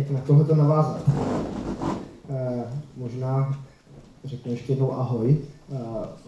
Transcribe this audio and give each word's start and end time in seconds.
jak 0.00 0.10
na 0.10 0.20
tohle 0.20 0.44
to 0.44 0.54
navázat. 0.54 1.10
E, 2.30 2.64
možná 2.96 3.58
řeknu 4.24 4.52
ještě 4.52 4.72
jednou 4.72 4.92
ahoj. 4.92 5.38
E, 5.72 5.78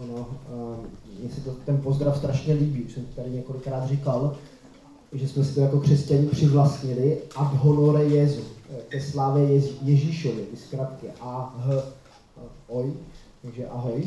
ono, 0.02 0.26
e, 0.28 1.20
mně 1.20 1.30
se 1.30 1.40
to, 1.40 1.50
ten 1.50 1.78
pozdrav 1.78 2.16
strašně 2.16 2.54
líbí, 2.54 2.82
už 2.82 2.92
jsem 2.92 3.04
tady 3.16 3.30
několikrát 3.30 3.86
říkal, 3.86 4.36
že 5.12 5.28
jsme 5.28 5.44
si 5.44 5.54
to 5.54 5.60
jako 5.60 5.80
křesťaní 5.80 6.26
přivlastnili 6.26 7.18
ad 7.36 7.54
honore 7.54 8.04
Jezu, 8.04 8.42
ke 8.88 9.00
slávě 9.00 9.62
Ježíšovi, 9.82 10.42
ty 10.42 10.56
zkratky 10.56 11.06
A, 11.20 11.54
H, 11.58 11.82
oj, 12.68 12.92
takže 13.42 13.68
ahoj. 13.68 14.04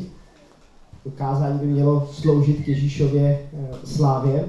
To 1.04 1.12
kázání 1.12 1.60
by 1.60 1.66
mělo 1.66 2.08
sloužit 2.12 2.64
k 2.64 2.68
Ježíšově 2.68 3.50
slávě. 3.84 4.46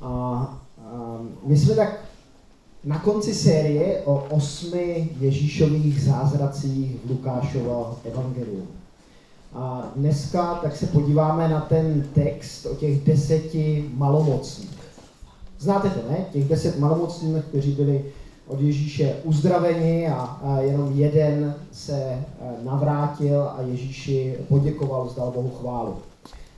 A, 0.00 0.08
a 0.08 1.18
my 1.46 1.56
jsme 1.56 1.74
tak 1.74 2.05
na 2.86 2.98
konci 2.98 3.34
série 3.34 4.00
o 4.04 4.24
osmi 4.30 5.08
Ježíšových 5.20 6.02
zázracích 6.02 6.96
v 7.04 7.10
Lukášova 7.10 7.96
evangeliu. 8.04 8.62
A 9.54 9.92
dneska 9.96 10.54
tak 10.54 10.76
se 10.76 10.86
podíváme 10.86 11.48
na 11.48 11.60
ten 11.60 12.06
text 12.14 12.66
o 12.66 12.74
těch 12.74 13.04
deseti 13.04 13.90
malomocných. 13.94 14.78
Znáte 15.58 15.90
to, 15.90 16.10
ne? 16.10 16.16
Těch 16.32 16.48
deset 16.48 16.78
malomocných, 16.78 17.44
kteří 17.44 17.72
byli 17.72 18.04
od 18.46 18.60
Ježíše 18.60 19.16
uzdraveni 19.24 20.08
a, 20.08 20.20
a 20.20 20.60
jenom 20.60 20.92
jeden 20.94 21.54
se 21.72 22.02
e, 22.02 22.20
navrátil 22.64 23.42
a 23.42 23.62
Ježíši 23.66 24.34
poděkoval, 24.48 25.08
zdal 25.08 25.30
Bohu 25.30 25.50
chválu. 25.60 25.96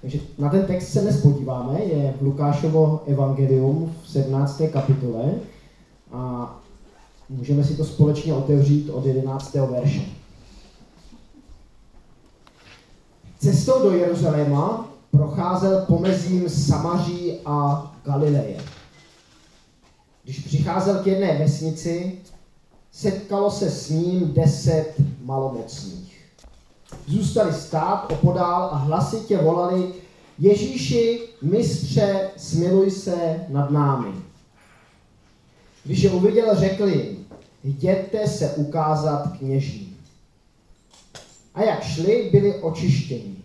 Takže 0.00 0.18
na 0.38 0.50
ten 0.50 0.66
text 0.66 0.88
se 0.88 1.00
dnes 1.00 1.22
podíváme, 1.22 1.80
je 1.80 2.14
v 2.20 2.22
Lukášovo 2.22 3.02
evangelium 3.06 3.92
v 4.02 4.10
17. 4.10 4.62
kapitole 4.72 5.34
a 6.12 6.54
můžeme 7.28 7.64
si 7.64 7.76
to 7.76 7.84
společně 7.84 8.34
otevřít 8.34 8.90
od 8.90 9.06
11. 9.06 9.54
verše. 9.54 10.00
Cestou 13.38 13.82
do 13.82 13.90
Jeruzaléma 13.90 14.88
procházel 15.10 15.84
pomezím 15.86 16.48
Samaří 16.48 17.38
a 17.44 17.86
Galileje. 18.04 18.60
Když 20.24 20.38
přicházel 20.38 21.02
k 21.02 21.06
jedné 21.06 21.38
vesnici, 21.38 22.18
setkalo 22.92 23.50
se 23.50 23.70
s 23.70 23.90
ním 23.90 24.32
deset 24.32 24.94
malomocných. 25.24 26.24
Zůstali 27.06 27.52
stát 27.52 28.12
opodál 28.12 28.68
a 28.72 28.76
hlasitě 28.76 29.38
volali 29.38 29.92
Ježíši, 30.38 31.20
mistře, 31.42 32.30
smiluj 32.36 32.90
se 32.90 33.46
nad 33.48 33.70
námi. 33.70 34.27
Když 35.88 36.02
je 36.02 36.10
uviděl, 36.10 36.56
řekl 36.56 36.88
jim, 36.88 37.26
jděte 37.64 38.28
se 38.28 38.50
ukázat 38.50 39.32
kněžím. 39.38 39.96
A 41.54 41.62
jak 41.62 41.82
šli, 41.82 42.28
byli 42.32 42.54
očištěni. 42.54 43.36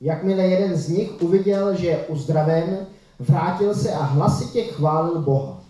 Jakmile 0.00 0.42
jeden 0.42 0.76
z 0.76 0.88
nich 0.88 1.22
uviděl, 1.22 1.76
že 1.76 1.86
je 1.86 2.06
uzdraven, 2.06 2.86
vrátil 3.18 3.74
se 3.74 3.92
a 3.92 4.02
hlasitě 4.02 4.62
chválil 4.62 5.22
Boha. 5.22 5.60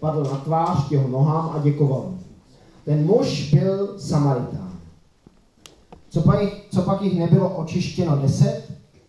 Padl 0.00 0.24
na 0.24 0.36
tvář 0.36 0.90
jeho 0.90 1.08
nohám 1.08 1.50
a 1.56 1.58
děkoval. 1.62 2.14
Ten 2.84 3.06
muž 3.06 3.54
byl 3.54 3.98
Samaritán. 3.98 4.78
Co 6.08 6.20
pak, 6.20 6.42
jich, 6.42 6.66
co 6.74 6.82
pak 6.82 7.02
jich 7.02 7.18
nebylo 7.18 7.56
očištěno 7.56 8.16
deset? 8.16 8.62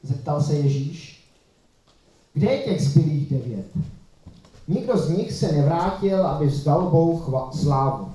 Zeptal 0.04 0.42
se 0.42 0.56
Ježíš. 0.56 1.28
Kde 2.34 2.52
je 2.52 2.58
těch 2.58 2.82
zbylých 2.82 3.30
devět? 3.30 3.66
Nikdo 4.72 4.98
z 4.98 5.10
nich 5.10 5.32
se 5.32 5.52
nevrátil, 5.52 6.28
aby 6.28 6.46
vzdal 6.46 6.90
Bohu 6.90 7.52
slávu. 7.52 8.12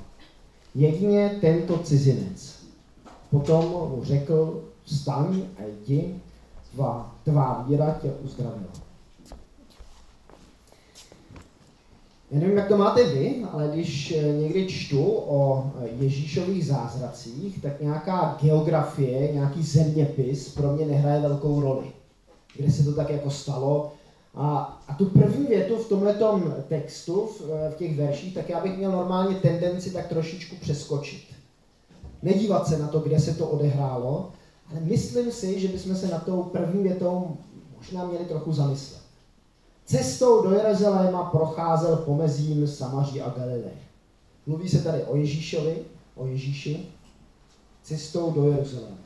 Jedině 0.75 1.39
tento 1.41 1.79
cizinec. 1.79 2.57
Potom 3.31 3.65
mu 3.65 4.01
řekl, 4.03 4.65
vstaň 4.85 5.43
a 5.59 5.63
jdi, 5.63 6.15
tvá, 6.75 7.15
tvá 7.25 7.65
víra 7.69 7.99
tě 8.03 8.13
uzdravila. 8.25 8.73
Já 12.31 12.41
nevím, 12.41 12.57
jak 12.57 12.69
to 12.69 12.77
máte 12.77 13.05
vy, 13.05 13.45
ale 13.53 13.71
když 13.75 14.13
eh, 14.13 14.33
někdy 14.33 14.67
čtu 14.67 15.05
o 15.13 15.71
eh, 15.81 15.89
Ježíšových 16.01 16.67
zázracích, 16.67 17.63
tak 17.63 17.81
nějaká 17.81 18.39
geografie, 18.43 19.33
nějaký 19.33 19.63
zeměpis 19.63 20.55
pro 20.55 20.73
mě 20.73 20.87
nehraje 20.87 21.21
velkou 21.21 21.61
roli. 21.61 21.87
Kde 22.57 22.73
se 22.73 22.85
to 22.85 22.95
tak 22.95 23.11
jako 23.11 23.31
stalo, 23.31 23.93
a, 24.37 24.79
a 24.89 24.95
tu 24.95 25.05
první 25.05 25.47
větu 25.47 25.77
v 25.77 25.89
tomhle 25.89 26.15
textu, 26.69 27.27
v, 27.27 27.41
v 27.71 27.75
těch 27.77 27.97
verších, 27.97 28.35
tak 28.35 28.49
já 28.49 28.61
bych 28.61 28.77
měl 28.77 28.93
normálně 28.93 29.37
tendenci 29.37 29.91
tak 29.91 30.09
trošičku 30.09 30.57
přeskočit. 30.57 31.23
Nedívat 32.23 32.69
se 32.69 32.79
na 32.79 32.89
to, 32.89 33.01
kde 33.01 33.21
se 33.21 33.35
to 33.35 33.47
odehrálo, 33.47 34.31
ale 34.71 34.81
myslím 34.81 35.33
si, 35.33 35.61
že 35.61 35.69
bychom 35.69 35.97
se 35.97 36.09
na 36.09 36.19
tou 36.19 36.43
první 36.43 36.83
větou 36.83 37.37
možná 37.77 38.05
měli 38.05 38.25
trochu 38.25 38.53
zamyslet. 38.53 39.01
Cestou 39.85 40.43
do 40.43 40.51
Jeruzaléma 40.51 41.25
procházel 41.25 41.97
pomezím 41.97 42.67
Samaří 42.67 43.23
a 43.23 43.31
Galilei. 43.31 43.73
Mluví 44.47 44.69
se 44.69 44.83
tady 44.83 45.03
o 45.03 45.17
Ježíšovi, 45.17 45.77
o 46.15 46.27
Ježíši, 46.27 46.87
cestou 47.83 48.31
do 48.31 48.49
Jeruzaléma. 48.49 48.97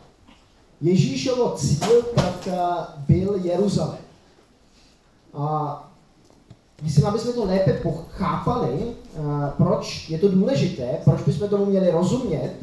Ježíšovo 0.80 1.50
cíl 1.56 2.02
tak 2.14 2.48
eh, 2.48 2.58
byl 2.96 3.34
Jeruzalém. 3.42 4.09
A 5.34 5.90
myslím, 6.82 7.06
aby 7.06 7.18
jsme 7.18 7.32
to 7.32 7.44
lépe 7.44 7.80
chápali, 8.08 8.94
proč 9.56 10.08
je 10.08 10.18
to 10.18 10.28
důležité, 10.28 10.98
proč 11.04 11.22
bychom 11.22 11.48
tomu 11.48 11.66
měli 11.66 11.90
rozumět, 11.90 12.54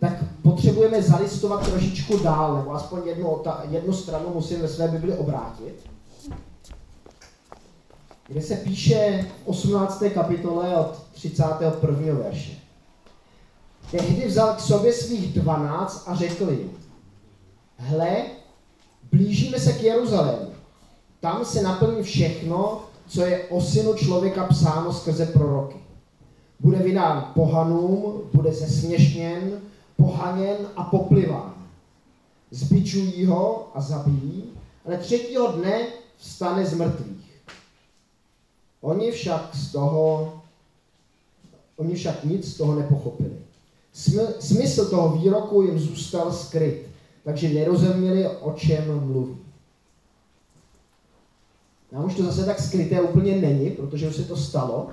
tak 0.00 0.12
potřebujeme 0.42 1.02
zalistovat 1.02 1.70
trošičku 1.70 2.18
dál, 2.18 2.56
nebo 2.56 2.74
aspoň 2.74 3.00
jednu, 3.04 3.42
jednu 3.70 3.92
stranu 3.92 4.24
musím 4.34 4.60
ve 4.60 4.68
své 4.68 4.88
Bibli 4.88 5.16
obrátit, 5.16 5.74
kde 8.28 8.42
se 8.42 8.56
píše 8.56 9.26
v 9.44 9.48
18. 9.48 10.02
kapitole 10.14 10.76
od 10.76 11.02
31. 11.12 12.14
verše. 12.14 12.52
Tehdy 13.90 14.26
vzal 14.26 14.54
k 14.54 14.60
sobě 14.60 14.92
svých 14.92 15.32
dvanáct 15.40 16.02
a 16.06 16.14
řekl 16.14 16.50
jim, 16.50 16.70
hle, 17.76 18.16
blížíme 19.12 19.58
se 19.58 19.72
k 19.72 19.82
Jeruzalému 19.82 20.53
tam 21.24 21.44
se 21.44 21.62
naplní 21.62 22.02
všechno, 22.02 22.82
co 23.06 23.22
je 23.22 23.44
o 23.44 23.60
synu 23.60 23.94
člověka 23.94 24.44
psáno 24.44 24.92
skrze 24.92 25.26
proroky. 25.26 25.76
Bude 26.60 26.78
vydán 26.78 27.30
pohanům, 27.34 28.22
bude 28.34 28.52
zesměšněn, 28.52 29.60
pohaněn 29.96 30.56
a 30.76 30.84
popliván. 30.84 31.54
Zbičují 32.50 33.24
ho 33.24 33.70
a 33.74 33.80
zabijí, 33.80 34.44
ale 34.86 34.96
třetího 34.96 35.52
dne 35.52 35.86
vstane 36.16 36.66
z 36.66 36.74
mrtvých. 36.74 37.42
Oni 38.80 39.10
však 39.10 39.50
z 39.54 39.72
toho, 39.72 40.32
oni 41.76 41.94
však 41.94 42.24
nic 42.24 42.54
z 42.54 42.56
toho 42.56 42.74
nepochopili. 42.74 43.36
Smysl 44.38 44.90
toho 44.90 45.16
výroku 45.16 45.62
jim 45.62 45.78
zůstal 45.78 46.32
skryt, 46.32 46.86
takže 47.24 47.48
nerozuměli, 47.48 48.28
o 48.28 48.52
čem 48.52 49.06
mluví. 49.06 49.43
Nám 51.94 52.04
už 52.04 52.14
to 52.14 52.22
zase 52.22 52.44
tak 52.44 52.60
skryté 52.60 53.00
úplně 53.00 53.36
není, 53.36 53.70
protože 53.70 54.08
už 54.08 54.16
se 54.16 54.24
to 54.24 54.36
stalo, 54.36 54.88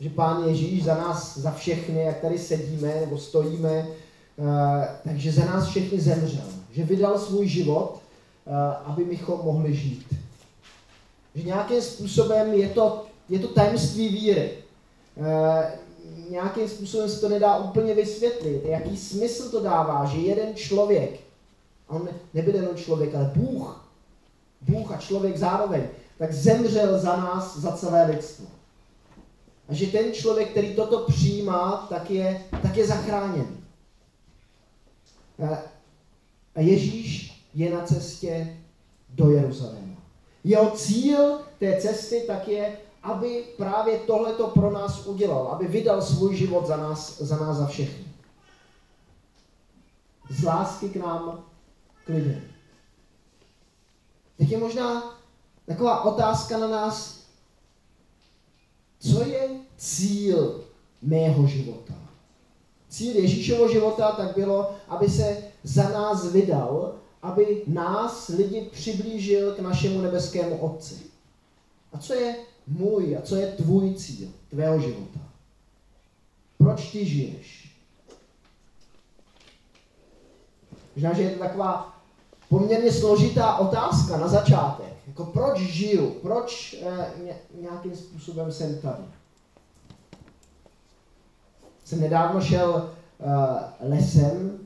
že 0.00 0.10
Pán 0.10 0.48
Ježíš 0.48 0.84
za 0.84 0.94
nás, 0.94 1.38
za 1.38 1.50
všechny, 1.50 2.00
jak 2.00 2.20
tady 2.20 2.38
sedíme 2.38 2.94
nebo 3.00 3.18
stojíme, 3.18 3.86
eh, 3.88 4.88
takže 5.04 5.32
za 5.32 5.44
nás 5.44 5.68
všechny 5.68 6.00
zemřel. 6.00 6.44
Že 6.72 6.84
vydal 6.84 7.18
svůj 7.18 7.48
život, 7.48 7.98
eh, 8.46 8.50
aby 8.84 9.04
bychom 9.04 9.40
mohli 9.44 9.74
žít. 9.74 10.06
Že 11.34 11.42
nějakým 11.42 11.82
způsobem 11.82 12.52
je 12.52 12.68
to, 12.68 13.06
je 13.28 13.38
to 13.38 13.48
tajemství 13.48 14.08
víry. 14.08 14.50
Eh, 15.16 15.72
nějakým 16.30 16.68
způsobem 16.68 17.08
se 17.08 17.20
to 17.20 17.28
nedá 17.28 17.56
úplně 17.56 17.94
vysvětlit. 17.94 18.64
Jaký 18.64 18.96
smysl 18.96 19.50
to 19.50 19.62
dává, 19.62 20.04
že 20.04 20.18
jeden 20.18 20.54
člověk, 20.54 21.20
on 21.88 22.08
nebyl 22.34 22.54
jenom 22.54 22.76
člověk, 22.76 23.14
ale 23.14 23.32
Bůh, 23.34 23.88
Bůh 24.60 24.92
a 24.92 24.96
člověk 24.96 25.36
zároveň, 25.36 25.82
tak 26.18 26.32
zemřel 26.32 26.98
za 26.98 27.16
nás, 27.16 27.58
za 27.58 27.72
celé 27.72 28.06
lidstvo. 28.06 28.46
A 29.68 29.74
že 29.74 29.86
ten 29.86 30.12
člověk, 30.12 30.50
který 30.50 30.74
toto 30.74 30.98
přijímá, 30.98 31.86
tak 31.88 32.10
je, 32.10 32.44
tak 32.62 32.76
je 32.76 32.86
zachráněn. 32.86 33.46
A 36.54 36.60
Ježíš 36.60 37.42
je 37.54 37.70
na 37.70 37.80
cestě 37.80 38.56
do 39.08 39.30
Jeruzaléma. 39.30 39.96
Jeho 40.44 40.70
cíl 40.70 41.40
té 41.58 41.80
cesty 41.80 42.24
tak 42.26 42.48
je, 42.48 42.76
aby 43.02 43.44
právě 43.56 43.98
tohleto 43.98 44.46
pro 44.46 44.70
nás 44.70 45.06
udělal, 45.06 45.46
aby 45.46 45.66
vydal 45.66 46.02
svůj 46.02 46.36
život 46.36 46.66
za 46.66 46.76
nás, 46.76 47.20
za 47.20 47.36
nás 47.36 47.56
za 47.56 47.66
všechny. 47.66 48.04
Z 50.30 50.44
lásky 50.44 50.88
k 50.88 50.96
nám, 50.96 51.44
k 52.04 52.08
lidem. 52.08 52.42
Teď 54.38 54.50
je 54.50 54.58
možná 54.58 55.17
taková 55.68 56.04
otázka 56.04 56.58
na 56.58 56.68
nás, 56.68 57.18
co 58.98 59.24
je 59.24 59.48
cíl 59.76 60.64
mého 61.02 61.46
života? 61.46 61.94
Cíl 62.88 63.16
Ježíšovo 63.16 63.68
života 63.68 64.12
tak 64.12 64.34
bylo, 64.34 64.74
aby 64.88 65.08
se 65.08 65.42
za 65.62 65.88
nás 65.88 66.32
vydal, 66.32 66.94
aby 67.22 67.62
nás 67.66 68.28
lidi 68.28 68.70
přiblížil 68.72 69.54
k 69.54 69.58
našemu 69.58 70.00
nebeskému 70.00 70.56
Otci. 70.56 70.98
A 71.92 71.98
co 71.98 72.14
je 72.14 72.36
můj 72.66 73.16
a 73.16 73.22
co 73.22 73.36
je 73.36 73.46
tvůj 73.46 73.94
cíl 73.94 74.28
tvého 74.50 74.80
života? 74.80 75.20
Proč 76.58 76.90
ty 76.90 77.06
žiješ? 77.06 77.72
Možná, 80.96 81.12
že 81.12 81.22
je 81.22 81.30
to 81.30 81.38
taková 81.38 82.00
poměrně 82.48 82.92
složitá 82.92 83.56
otázka 83.56 84.16
na 84.16 84.28
začátek. 84.28 84.97
Jako 85.18 85.30
proč 85.30 85.58
žiju? 85.58 86.10
Proč 86.10 86.76
eh, 86.82 87.06
nějakým 87.60 87.96
způsobem 87.96 88.52
jsem 88.52 88.78
tady? 88.78 89.02
Jsem 91.84 92.00
nedávno 92.00 92.40
šel 92.40 92.90
eh, 93.20 93.88
lesem 93.88 94.58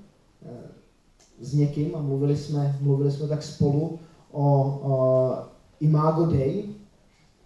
eh, 0.47 0.49
s 1.41 1.55
někým 1.55 1.97
a 1.97 2.03
mluvili 2.03 2.37
jsme, 2.37 2.79
mluvili 2.81 3.13
jsme 3.13 3.29
tak 3.29 3.43
spolu 3.43 3.99
o, 4.33 4.43
o 4.83 5.35
Imago 5.81 6.27
Dei, 6.27 6.75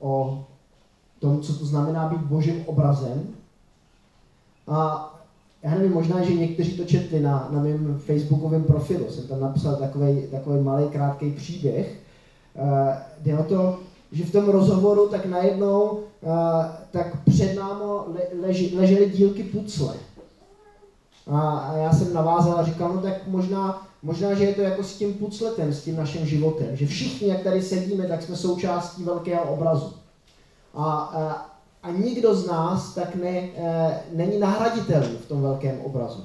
o 0.01 0.45
tom, 1.19 1.41
co 1.41 1.59
to 1.59 1.67
znamená 1.67 2.09
být 2.09 2.21
božím 2.21 2.65
obrazem. 2.67 3.35
A 4.69 5.11
já 5.63 5.71
nevím, 5.71 5.93
možná, 5.93 6.25
že 6.25 6.35
někteří 6.35 6.77
to 6.77 6.85
četli 6.85 7.21
na, 7.21 7.49
na 7.53 7.63
mém 7.63 7.99
facebookovém 7.99 8.65
profilu. 8.65 9.11
Jsem 9.11 9.29
tam 9.29 9.41
napsal 9.41 9.77
takový, 9.77 10.23
takový 10.31 10.61
malý, 10.61 10.89
krátký 10.89 11.31
příběh. 11.31 12.06
Uh, 12.59 12.89
jde 13.23 13.39
o 13.39 13.45
to, 13.45 13.79
že 14.13 14.25
v 14.25 14.33
tom 14.33 14.49
rozhovoru 14.49 15.09
tak 15.09 15.27
najednou 15.27 15.91
uh, 15.91 16.31
tak 16.91 17.25
před 17.25 17.55
námi 17.55 17.85
le, 17.85 18.21
leži, 18.47 18.73
ležely 18.77 19.11
dílky 19.11 19.43
pucle. 19.43 19.95
A, 21.27 21.59
a 21.59 21.77
já 21.77 21.93
jsem 21.93 22.15
navázal 22.15 22.59
a 22.59 22.65
říkal, 22.65 22.93
no 22.95 23.01
tak 23.01 23.27
možná, 23.27 23.87
možná, 24.03 24.35
že 24.35 24.45
je 24.45 24.55
to 24.55 24.63
jako 24.63 24.83
s 24.83 24.97
tím 24.97 25.15
pucletem, 25.15 25.73
s 25.73 25.83
tím 25.83 25.97
naším 25.97 26.27
životem. 26.27 26.77
Že 26.77 26.87
všichni, 26.87 27.29
jak 27.29 27.43
tady 27.43 27.63
sedíme, 27.63 28.07
tak 28.07 28.23
jsme 28.23 28.37
součástí 28.37 29.05
velkého 29.05 29.45
obrazu. 29.45 29.93
A, 30.75 30.93
a 30.93 31.57
a 31.87 31.91
nikdo 31.91 32.35
z 32.35 32.47
nás 32.47 32.95
tak 32.95 33.15
ne, 33.15 33.29
e, 33.29 34.01
není 34.13 34.39
nahraditelný 34.39 35.17
v 35.17 35.29
tom 35.29 35.43
velkém 35.43 35.81
obrazu. 35.81 36.25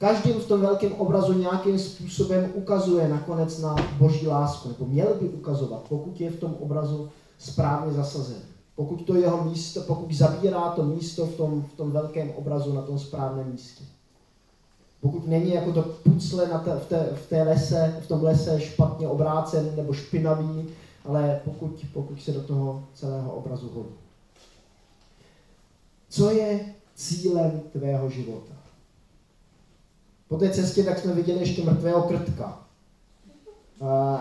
Každý 0.00 0.32
v 0.32 0.48
tom 0.48 0.60
velkém 0.60 0.92
obrazu 0.92 1.32
nějakým 1.32 1.78
způsobem 1.78 2.52
ukazuje 2.54 3.08
nakonec 3.08 3.58
na 3.58 3.76
boží 3.98 4.26
lásku, 4.26 4.68
nebo 4.68 4.86
měl 4.86 5.14
by 5.20 5.28
ukazovat, 5.28 5.82
pokud 5.88 6.20
je 6.20 6.30
v 6.30 6.40
tom 6.40 6.54
obrazu 6.60 7.08
správně 7.38 7.92
zasazen. 7.92 8.42
Pokud 8.76 8.96
to 8.96 9.14
jeho 9.14 9.44
místo, 9.44 9.80
pokud 9.80 10.12
zabírá 10.12 10.70
to 10.70 10.82
místo 10.82 11.26
v 11.26 11.34
tom, 11.34 11.62
v 11.62 11.76
tom 11.76 11.90
velkém 11.90 12.30
obrazu 12.30 12.72
na 12.72 12.82
tom 12.82 12.98
správném 12.98 13.52
místě. 13.52 13.84
Pokud 15.00 15.26
není 15.28 15.54
jako 15.54 15.72
to 15.72 15.82
pucle 15.82 16.48
na 16.48 16.58
te, 16.58 16.76
v, 16.76 16.86
té, 16.86 17.08
v, 17.14 17.28
té 17.28 17.42
lese, 17.42 18.00
v 18.04 18.08
tom 18.08 18.22
lese 18.22 18.60
špatně 18.60 19.08
obrácen 19.08 19.72
nebo 19.76 19.92
špinavý, 19.92 20.66
ale 21.04 21.40
pokud, 21.44 21.86
pokud 21.92 22.22
se 22.22 22.32
do 22.32 22.40
toho 22.40 22.84
celého 22.94 23.32
obrazu 23.32 23.70
hodí. 23.74 23.94
Co 26.08 26.30
je 26.30 26.74
cílem 26.94 27.60
tvého 27.72 28.10
života? 28.10 28.59
Po 30.30 30.36
té 30.36 30.50
cestě 30.50 30.84
tak 30.84 30.98
jsme 30.98 31.14
viděli 31.14 31.40
ještě 31.40 31.64
mrtvého 31.64 32.02
krtka. 32.02 32.58
A, 33.80 34.14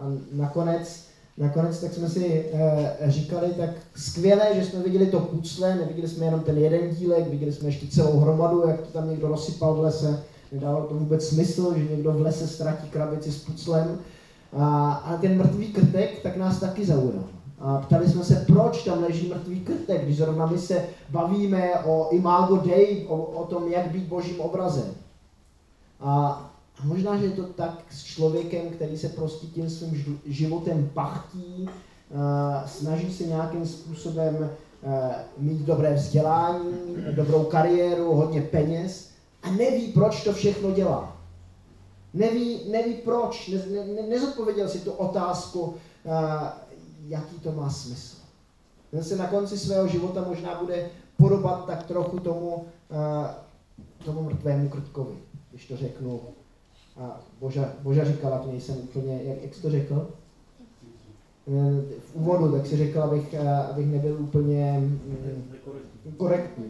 a 0.00 0.04
nakonec, 0.32 1.04
nakonec 1.38 1.80
tak 1.80 1.92
jsme 1.92 2.08
si 2.08 2.50
e, 2.52 3.10
říkali, 3.10 3.48
tak 3.48 3.70
skvělé, 3.96 4.46
že 4.54 4.64
jsme 4.64 4.82
viděli 4.82 5.06
to 5.06 5.20
pucle, 5.20 5.74
neviděli 5.74 6.08
jsme 6.08 6.24
jenom 6.24 6.40
ten 6.40 6.58
jeden 6.58 6.94
dílek, 6.94 7.28
viděli 7.28 7.52
jsme 7.52 7.68
ještě 7.68 7.86
celou 7.86 8.20
hromadu, 8.20 8.68
jak 8.68 8.80
to 8.80 8.92
tam 8.92 9.10
někdo 9.10 9.28
rozsypal 9.28 9.74
v 9.74 9.80
lese. 9.80 10.22
Nedávalo 10.52 10.86
to 10.86 10.94
vůbec 10.94 11.28
smysl, 11.28 11.74
že 11.76 11.84
někdo 11.90 12.12
v 12.12 12.20
lese 12.20 12.48
ztratí 12.48 12.88
krabici 12.88 13.32
s 13.32 13.44
puclem. 13.44 13.98
A, 14.52 14.92
a 14.92 15.16
ten 15.16 15.38
mrtvý 15.38 15.72
krtek 15.72 16.22
tak 16.22 16.36
nás 16.36 16.60
taky 16.60 16.86
zaujal. 16.86 17.24
A 17.58 17.78
ptali 17.78 18.08
jsme 18.08 18.24
se, 18.24 18.44
proč 18.46 18.84
tam 18.84 19.02
leží 19.02 19.28
mrtvý 19.28 19.60
krtek, 19.60 20.04
když 20.04 20.16
zrovna 20.16 20.46
my 20.46 20.58
se 20.58 20.84
bavíme 21.10 21.70
o 21.84 22.08
Imago 22.10 22.56
Dei, 22.56 23.06
o, 23.08 23.16
o 23.16 23.44
tom, 23.44 23.68
jak 23.68 23.90
být 23.90 24.04
božím 24.04 24.40
obrazem. 24.40 25.01
A 26.02 26.50
možná, 26.84 27.16
že 27.16 27.24
je 27.24 27.30
to 27.30 27.44
tak 27.44 27.84
s 27.90 28.04
člověkem, 28.04 28.70
který 28.70 28.98
se 28.98 29.08
prostě 29.08 29.46
tím 29.46 29.70
svým 29.70 30.20
životem 30.26 30.90
pachtí, 30.94 31.68
snaží 32.66 33.12
se 33.12 33.24
nějakým 33.24 33.66
způsobem 33.66 34.50
mít 35.38 35.58
dobré 35.58 35.94
vzdělání, 35.94 36.96
dobrou 37.10 37.44
kariéru, 37.44 38.14
hodně 38.14 38.42
peněz 38.42 39.10
a 39.42 39.50
neví, 39.50 39.92
proč 39.92 40.24
to 40.24 40.32
všechno 40.32 40.70
dělá. 40.70 41.16
Neví, 42.14 42.60
neví 42.70 42.94
proč, 42.94 43.48
ne, 43.48 43.86
ne, 43.94 44.02
nezodpověděl 44.08 44.68
si 44.68 44.78
tu 44.78 44.90
otázku, 44.90 45.74
jaký 47.06 47.38
to 47.38 47.52
má 47.52 47.70
smysl. 47.70 48.16
Ten 48.90 49.04
se 49.04 49.16
na 49.16 49.26
konci 49.26 49.58
svého 49.58 49.88
života 49.88 50.24
možná 50.28 50.60
bude 50.60 50.90
podobat 51.16 51.66
tak 51.66 51.82
trochu 51.82 52.20
tomu, 52.20 52.64
tomu 54.04 54.22
mrtvému 54.22 54.68
krtkovi, 54.68 55.14
když 55.52 55.66
to 55.66 55.76
řeknu. 55.76 56.20
A 56.96 57.20
Boža, 57.40 57.72
Boža 57.82 58.04
říkala, 58.04 58.42
že 58.44 58.52
nejsem 58.52 58.76
úplně, 58.76 59.20
jak, 59.22 59.42
jak 59.42 59.54
jsi 59.54 59.62
to 59.62 59.70
řekl? 59.70 60.10
V 61.46 62.14
úvodu, 62.14 62.52
tak 62.52 62.66
si 62.66 62.76
řekl, 62.76 63.02
abych, 63.02 63.34
uh, 63.40 63.48
abych 63.48 63.86
nebyl 63.86 64.16
úplně 64.20 64.78
um, 64.78 66.14
korektní. 66.16 66.64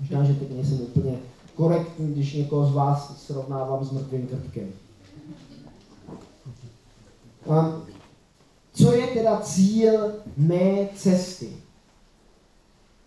Možná, 0.00 0.24
že 0.24 0.34
teď 0.34 0.50
nejsem 0.50 0.80
úplně 0.80 1.18
korektní, 1.54 2.12
když 2.12 2.34
někoho 2.34 2.66
z 2.66 2.74
vás 2.74 3.22
srovnávám 3.26 3.84
s 3.84 3.90
mrtvým 3.90 4.26
krtkem. 4.26 4.68
Um, 7.44 7.82
co 8.72 8.92
je 8.92 9.06
teda 9.06 9.40
cíl 9.40 10.12
mé 10.36 10.88
cesty? 10.96 11.56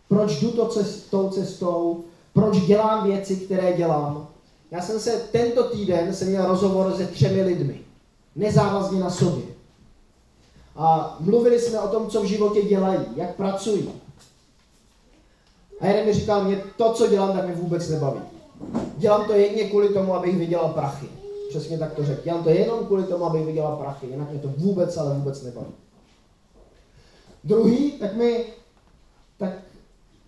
Proč 0.07 0.41
jdu 0.41 0.51
to 0.51 0.67
cest, 0.67 1.09
tou 1.09 1.29
cestou? 1.29 2.03
Proč 2.35 2.59
dělám 2.59 3.07
věci, 3.07 3.35
které 3.35 3.73
dělám? 3.73 4.27
Já 4.71 4.81
jsem 4.81 4.99
se 4.99 5.11
tento 5.31 5.63
týden 5.63 6.13
jsem 6.13 6.27
měl 6.27 6.45
rozhovor 6.45 6.93
se 6.97 7.07
třemi 7.07 7.41
lidmi. 7.41 7.81
Nezávazně 8.35 8.99
na 8.99 9.09
sobě. 9.09 9.45
A 10.75 11.17
mluvili 11.19 11.59
jsme 11.59 11.79
o 11.79 11.87
tom, 11.87 12.09
co 12.09 12.21
v 12.21 12.25
životě 12.25 12.61
dělají, 12.61 13.05
jak 13.15 13.35
pracují. 13.35 13.89
A 15.79 15.87
jeden 15.87 16.05
mi 16.05 16.13
říkal, 16.13 16.43
mě 16.43 16.63
to, 16.77 16.93
co 16.93 17.07
dělám, 17.07 17.33
tak 17.33 17.45
mě 17.45 17.55
vůbec 17.55 17.89
nebaví. 17.89 18.19
Dělám 18.97 19.25
to 19.25 19.33
jedně 19.33 19.69
kvůli 19.69 19.89
tomu, 19.89 20.15
abych 20.15 20.37
vydělal 20.37 20.69
prachy. 20.69 21.07
Přesně 21.49 21.77
tak 21.77 21.93
to 21.93 22.05
řekl. 22.05 22.21
Dělám 22.23 22.43
to 22.43 22.49
jenom 22.49 22.85
kvůli 22.85 23.03
tomu, 23.03 23.25
abych 23.25 23.45
vydělal 23.45 23.75
prachy, 23.75 24.07
jinak 24.07 24.29
mě 24.29 24.39
to 24.39 24.47
vůbec, 24.57 24.97
ale 24.97 25.15
vůbec 25.15 25.41
nebaví. 25.41 25.71
Druhý, 27.43 27.91
tak 27.91 28.15
mi, 28.15 28.45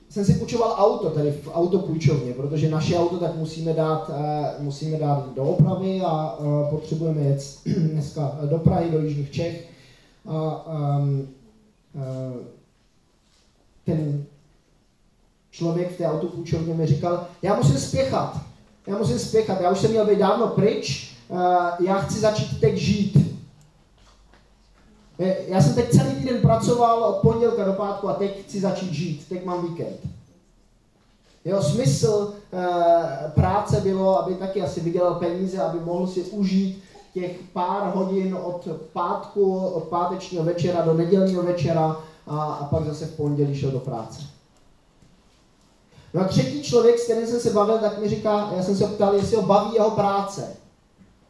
jsem 0.10 0.26
si 0.26 0.34
půjčoval 0.34 0.76
auto, 0.78 1.10
tady 1.10 1.32
v 1.32 1.50
autopůjčovně, 1.54 2.34
protože 2.34 2.70
naše 2.70 2.98
auto 2.98 3.18
tak 3.18 3.36
musíme 3.36 3.74
dát, 3.74 4.10
uh, 4.10 4.64
musíme 4.64 4.98
dát 4.98 5.34
do 5.36 5.44
opravy 5.44 6.02
a 6.02 6.38
uh, 6.38 6.70
potřebujeme 6.70 7.22
jet 7.22 7.58
dneska 7.92 8.40
do 8.46 8.58
Prahy, 8.58 8.92
do 8.92 9.00
Jižních 9.00 9.32
Čech. 9.32 9.70
A 10.26 10.66
um, 10.98 11.28
ten 13.86 14.26
člověk 15.52 15.94
v 15.94 15.98
té 15.98 16.08
autopůjčovně 16.08 16.74
mi 16.74 16.86
říkal, 16.88 17.28
já 17.42 17.56
musím 17.56 17.78
spěchat, 17.78 18.38
já 18.88 18.98
musím 18.98 19.20
spěchat, 19.20 19.62
já 19.62 19.72
už 19.72 19.80
jsem 19.80 19.92
měl 19.92 20.06
být 20.06 20.20
dávno 20.20 20.48
pryč, 20.48 21.16
já 21.80 21.98
chci 21.98 22.20
začít 22.20 22.60
teď 22.60 22.76
žít. 22.76 23.27
Já 25.48 25.62
jsem 25.62 25.74
teď 25.74 25.92
celý 25.92 26.16
týden 26.16 26.42
pracoval 26.42 27.04
od 27.04 27.16
pondělka 27.16 27.64
do 27.64 27.74
pátku 27.74 28.10
a 28.10 28.14
teď 28.14 28.46
chci 28.46 28.60
začít 28.60 28.94
žít, 28.94 29.26
teď 29.30 29.46
mám 29.46 29.68
víkend. 29.68 29.98
Jeho 31.46 31.62
smysl 31.64 32.34
uh, 32.52 32.60
práce 33.32 33.82
bylo, 33.82 34.22
aby 34.22 34.36
taky 34.36 34.62
asi 34.62 34.80
vydělal 34.80 35.16
peníze, 35.16 35.62
aby 35.62 35.80
mohl 35.80 36.08
si 36.08 36.24
užít 36.24 36.84
těch 37.14 37.40
pár 37.54 37.92
hodin 37.96 38.38
od 38.44 38.68
pátku, 38.94 39.58
od 39.58 39.84
pátečního 39.84 40.44
večera 40.44 40.82
do 40.82 40.94
nedělního 40.94 41.44
večera 41.44 41.98
a, 42.28 42.44
a 42.44 42.66
pak 42.66 42.86
zase 42.86 43.06
v 43.06 43.16
pondělí 43.16 43.56
šel 43.56 43.72
do 43.72 43.80
práce. 43.80 44.22
No 46.14 46.22
a 46.22 46.28
třetí 46.28 46.64
člověk, 46.64 47.00
s 47.00 47.04
kterým 47.04 47.28
jsem 47.28 47.40
se 47.40 47.50
bavil, 47.50 47.78
tak 47.78 48.00
mi 48.00 48.10
říká, 48.10 48.52
já 48.56 48.64
jsem 48.64 48.78
se 48.78 48.88
ptal, 48.88 49.16
jestli 49.16 49.36
ho 49.36 49.42
baví 49.42 49.74
jeho 49.74 49.92
práce. 49.92 50.56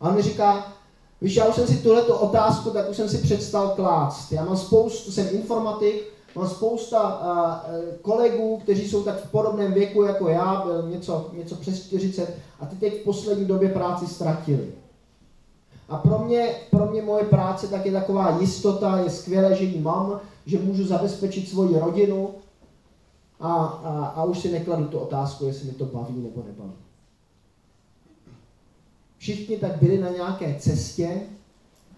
A 0.01 0.09
on 0.09 0.15
mi 0.15 0.21
říká, 0.21 0.73
víš, 1.21 1.35
já 1.35 1.45
už 1.45 1.55
jsem 1.55 1.67
si 1.67 1.77
tuhle 1.77 2.03
otázku, 2.03 2.69
tak 2.69 2.89
už 2.89 2.97
jsem 2.97 3.09
si 3.09 3.17
přestal 3.17 3.69
klást. 3.69 4.31
Já 4.31 4.45
mám 4.45 4.57
spoustu, 4.57 5.11
jsem 5.11 5.27
informatik, 5.31 6.03
mám 6.35 6.49
spousta 6.49 7.21
uh, 7.21 7.95
kolegů, 8.01 8.59
kteří 8.63 8.89
jsou 8.89 9.03
tak 9.03 9.23
v 9.23 9.31
podobném 9.31 9.73
věku 9.73 10.03
jako 10.03 10.29
já, 10.29 10.61
byl 10.65 10.89
něco, 10.89 11.29
něco 11.33 11.55
přes 11.55 11.85
40 11.85 12.37
a 12.59 12.65
ty 12.65 12.75
teď 12.75 13.01
v 13.01 13.03
poslední 13.03 13.45
době 13.45 13.69
práci 13.69 14.07
ztratili. 14.07 14.67
A 15.89 15.97
pro 15.97 16.19
mě, 16.19 16.49
pro 16.71 16.85
mě 16.85 17.01
moje 17.01 17.23
práce 17.23 17.67
tak 17.67 17.85
je 17.85 17.91
taková 17.91 18.37
jistota, 18.39 18.97
je 18.97 19.09
skvělé, 19.09 19.55
že 19.55 19.63
ji 19.63 19.81
mám, 19.81 20.19
že 20.45 20.59
můžu 20.59 20.87
zabezpečit 20.87 21.49
svoji 21.49 21.79
rodinu, 21.79 22.29
a, 23.39 23.53
a, 23.65 24.05
a 24.05 24.23
už 24.23 24.39
si 24.39 24.51
nekladu 24.51 24.85
tu 24.85 24.99
otázku, 24.99 25.45
jestli 25.45 25.67
mi 25.67 25.73
to 25.73 25.85
baví 25.85 26.15
nebo 26.15 26.43
nebaví. 26.47 26.73
Všichni 29.27 29.57
tak 29.57 29.81
byli 29.81 29.97
na 29.97 30.09
nějaké 30.09 30.55
cestě 30.59 31.21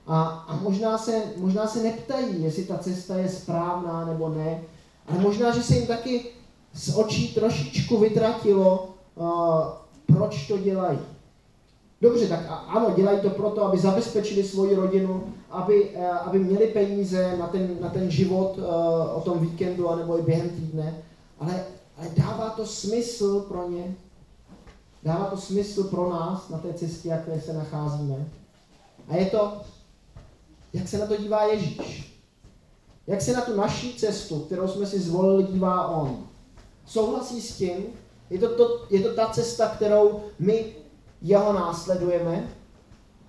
a, 0.08 0.24
a 0.24 0.56
možná, 0.56 0.98
se, 0.98 1.24
možná 1.38 1.68
se 1.68 1.84
neptají, 1.84 2.44
jestli 2.44 2.64
ta 2.64 2.78
cesta 2.78 3.16
je 3.18 3.30
správná 3.30 4.06
nebo 4.06 4.30
ne, 4.30 4.62
ale 5.08 5.20
možná, 5.20 5.56
že 5.56 5.64
se 5.64 5.76
jim 5.76 5.88
taky 5.88 6.26
z 6.74 6.96
očí 6.96 7.34
trošičku 7.34 7.98
vytratilo, 7.98 8.90
uh, 9.16 9.28
proč 10.06 10.48
to 10.48 10.58
dělají. 10.58 11.00
Dobře, 12.02 12.28
tak 12.28 12.40
ano, 12.68 12.94
dělají 12.96 13.20
to 13.20 13.30
proto, 13.30 13.64
aby 13.64 13.78
zabezpečili 13.78 14.44
svoji 14.44 14.76
rodinu, 14.76 15.24
aby, 15.50 15.98
aby 16.26 16.40
měli 16.40 16.68
peníze 16.68 17.38
na 17.38 17.48
ten, 17.48 17.78
na 17.82 17.90
ten 17.90 18.12
život 18.12 18.58
uh, 18.58 18.64
o 19.18 19.22
tom 19.26 19.40
víkendu 19.40 19.90
anebo 19.90 20.20
i 20.20 20.22
během 20.22 20.50
týdne, 20.50 20.98
ale, 21.40 21.66
ale 21.98 22.08
dává 22.18 22.50
to 22.50 22.66
smysl 22.66 23.40
pro 23.40 23.70
ně? 23.70 23.96
Dává 25.04 25.26
to 25.26 25.38
smysl 25.38 25.84
pro 25.84 26.10
nás 26.10 26.50
na 26.50 26.58
té 26.58 26.74
cestě, 26.74 27.10
jak 27.10 27.44
se 27.46 27.54
nacházíme? 27.54 28.26
A 29.08 29.16
je 29.16 29.26
to, 29.26 29.62
jak 30.74 30.88
se 30.88 30.98
na 30.98 31.06
to 31.06 31.18
dívá 31.18 31.44
Ježíš. 31.44 32.20
Jak 33.08 33.22
se 33.22 33.34
na 33.34 33.42
tu 33.42 33.56
naší 33.56 33.94
cestu, 33.94 34.40
kterou 34.40 34.68
jsme 34.68 34.86
si 34.86 35.00
zvolili, 35.00 35.44
dívá 35.44 35.88
on. 35.88 36.28
Souhlasí 36.86 37.42
s 37.42 37.58
tím, 37.58 37.86
je 38.30 38.40
to, 38.40 38.56
to, 38.56 38.86
je 38.90 39.02
to 39.02 39.14
ta 39.14 39.30
cesta, 39.30 39.68
kterou 39.70 40.24
my 40.40 40.76
jeho 41.22 41.54
následujeme, 41.54 42.50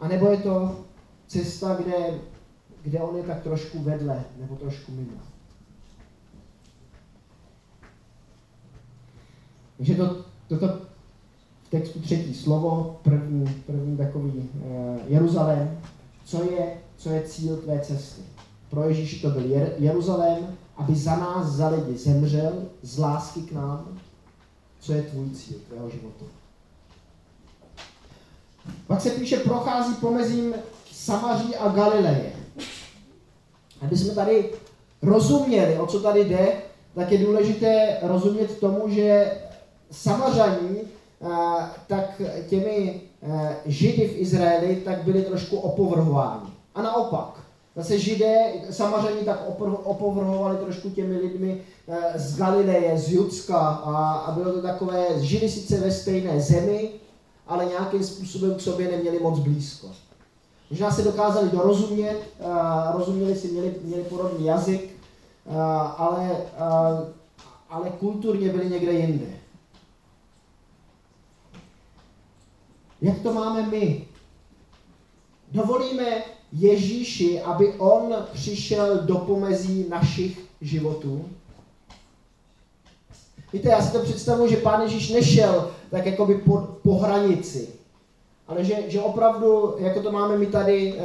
anebo 0.01 0.31
je 0.31 0.37
to 0.37 0.85
cesta, 1.27 1.75
kde, 1.75 2.21
kde 2.83 2.99
on 2.99 3.17
je 3.17 3.23
tak 3.23 3.43
trošku 3.43 3.79
vedle, 3.79 4.25
nebo 4.37 4.57
trošku 4.57 4.93
mimo. 4.93 5.17
Takže 9.77 9.95
to, 9.95 10.25
toto 10.49 10.90
textu 11.71 12.01
třetí 12.01 12.35
slovo, 12.35 13.01
první, 13.03 13.63
první 13.67 13.97
takový 13.97 14.51
e, 14.65 14.99
Jeruzalém, 15.09 15.79
co 16.25 16.43
je, 16.43 16.77
co 16.97 17.11
je 17.11 17.23
cíl 17.23 17.57
tvé 17.57 17.81
cesty. 17.81 18.23
Pro 18.71 18.89
Ježíši 18.89 19.23
to 19.23 19.31
byl 19.31 19.45
Jer, 19.45 19.75
Jeruzalém, 19.79 20.57
aby 20.77 20.95
za 20.95 21.17
nás, 21.17 21.47
za 21.47 21.69
lidi 21.69 21.99
zemřel 21.99 22.53
z 22.83 22.99
lásky 22.99 23.41
k 23.41 23.53
nám. 23.53 23.99
Co 24.81 24.93
je 24.93 25.03
tvůj 25.03 25.31
cíl 25.31 25.57
tvého 25.69 25.91
života? 25.91 26.25
Pak 28.87 29.01
se 29.01 29.11
píše, 29.11 29.37
prochází 29.37 29.95
pomezím 29.95 30.55
Samaří 30.93 31.57
a 31.57 31.69
Galileje. 31.69 32.33
Aby 33.81 33.97
jsme 33.97 34.15
tady 34.15 34.51
rozuměli, 35.03 35.79
o 35.79 35.87
co 35.87 36.01
tady 36.01 36.25
jde, 36.25 36.53
tak 36.95 37.13
je 37.13 37.19
důležité 37.19 37.97
rozumět 38.03 38.61
tomu, 38.61 38.89
že 38.89 39.33
Samařaní 39.91 40.79
tak 41.87 42.23
těmi 42.49 43.01
židy 43.67 44.09
v 44.09 44.21
Izraeli 44.21 44.77
tak 44.77 45.05
byli 45.05 45.23
trošku 45.23 45.57
opovrhováni. 45.57 46.51
A 46.75 46.83
naopak, 46.83 47.41
zase 47.77 47.99
židé, 47.99 48.53
Samařaní 48.71 49.25
tak 49.25 49.45
opovrhovali 49.85 50.57
trošku 50.57 50.91
těmi 50.91 51.17
lidmi 51.17 51.61
z 52.15 52.37
Galileje, 52.37 52.99
z 52.99 53.13
Judska 53.13 53.59
a, 53.59 54.13
a 54.13 54.33
bylo 54.33 54.53
to 54.53 54.63
takové, 54.63 55.07
židy 55.21 55.49
sice 55.49 55.81
ve 55.81 55.91
stejné 55.91 56.41
zemi, 56.41 56.91
ale 57.47 57.65
nějakým 57.65 58.05
způsobem 58.05 58.55
k 58.55 58.61
sobě 58.61 58.91
neměli 58.91 59.19
moc 59.19 59.39
blízko. 59.39 59.87
Možná 60.71 60.91
se 60.91 61.03
dokázali 61.03 61.51
dorozumět, 61.51 62.17
rozuměli 62.95 63.37
si, 63.37 63.49
měli, 63.49 63.75
měli 63.83 64.03
podobný 64.03 64.47
jazyk, 64.47 64.91
ale, 65.97 66.37
ale 67.71 67.91
kulturně 67.91 68.49
byli 68.49 68.71
někde 68.71 68.93
jinde. 68.93 69.27
Jak 73.03 73.19
to 73.19 73.33
máme 73.33 73.67
my? 73.67 74.05
Dovolíme 75.53 76.23
Ježíši, 76.53 77.41
aby 77.41 77.73
on 77.79 78.15
přišel 78.33 78.99
do 78.99 79.15
pomezí 79.15 79.87
našich 79.89 80.41
životů? 80.61 81.25
Víte, 83.53 83.69
já 83.69 83.83
si 83.83 83.93
to 83.93 83.99
představuji, 83.99 84.51
že 84.51 84.57
pán 84.57 84.83
Ježíš 84.83 85.09
nešel 85.09 85.71
tak 85.91 86.07
jakoby 86.07 86.35
po, 86.35 86.69
po 86.83 86.99
hranici, 86.99 87.69
ale 88.49 88.65
že, 88.65 88.75
že 88.89 89.01
opravdu, 89.01 89.75
jako 89.79 90.01
to 90.01 90.13
máme 90.13 90.39
my 90.39 90.47
tady, 90.47 90.95
e, 90.95 91.03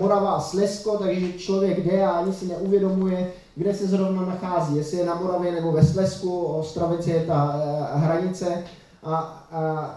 Morava 0.00 0.30
a 0.30 0.40
Slesko, 0.40 0.98
takže 0.98 1.32
člověk 1.32 1.84
jde 1.84 2.04
a 2.04 2.10
ani 2.10 2.32
si 2.32 2.46
neuvědomuje, 2.46 3.32
kde 3.56 3.74
se 3.74 3.86
zrovna 3.86 4.22
nachází, 4.22 4.76
jestli 4.76 4.98
je 4.98 5.06
na 5.06 5.14
Moravě 5.14 5.52
nebo 5.52 5.72
ve 5.72 5.84
Slesku, 5.84 6.42
Ostravice 6.42 7.10
je 7.10 7.24
ta 7.24 7.54
e, 7.54 7.98
hranice 7.98 8.64
a, 9.02 9.16
a 9.52 9.96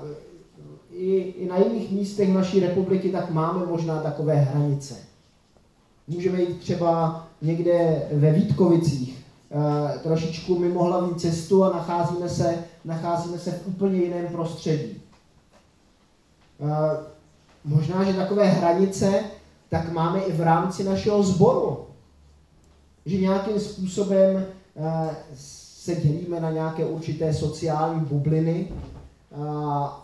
i, 0.94 1.34
i 1.38 1.48
na 1.48 1.58
jiných 1.58 1.92
místech 1.92 2.34
naší 2.34 2.60
republiky 2.60 3.10
tak 3.10 3.32
máme 3.32 3.66
možná 3.66 4.02
takové 4.02 4.36
hranice. 4.36 4.96
Můžeme 6.08 6.42
jít 6.42 6.60
třeba 6.60 7.24
někde 7.42 8.08
ve 8.12 8.32
Vítkovicích, 8.32 9.26
e, 9.96 10.00
trošičku 10.00 10.60
mimo 10.60 10.84
hlavní 10.84 11.16
cestu 11.16 11.64
a 11.64 11.74
nacházíme 11.74 12.30
se, 12.30 12.64
nacházíme 12.86 13.40
se 13.40 13.52
v 13.52 13.68
úplně 13.68 14.00
jiném 14.00 14.28
prostředí. 14.28 14.84
E, 14.92 14.98
možná, 17.64 18.04
že 18.04 18.14
takové 18.14 18.46
hranice 18.46 19.24
tak 19.70 19.92
máme 19.92 20.20
i 20.20 20.32
v 20.32 20.42
rámci 20.42 20.84
našeho 20.84 21.24
sboru. 21.24 21.86
Že 23.06 23.18
nějakým 23.18 23.60
způsobem 23.60 24.38
e, 24.38 24.46
se 25.36 25.96
dělíme 25.96 26.40
na 26.40 26.52
nějaké 26.52 26.86
určité 26.86 27.34
sociální 27.34 28.00
bubliny, 28.00 28.68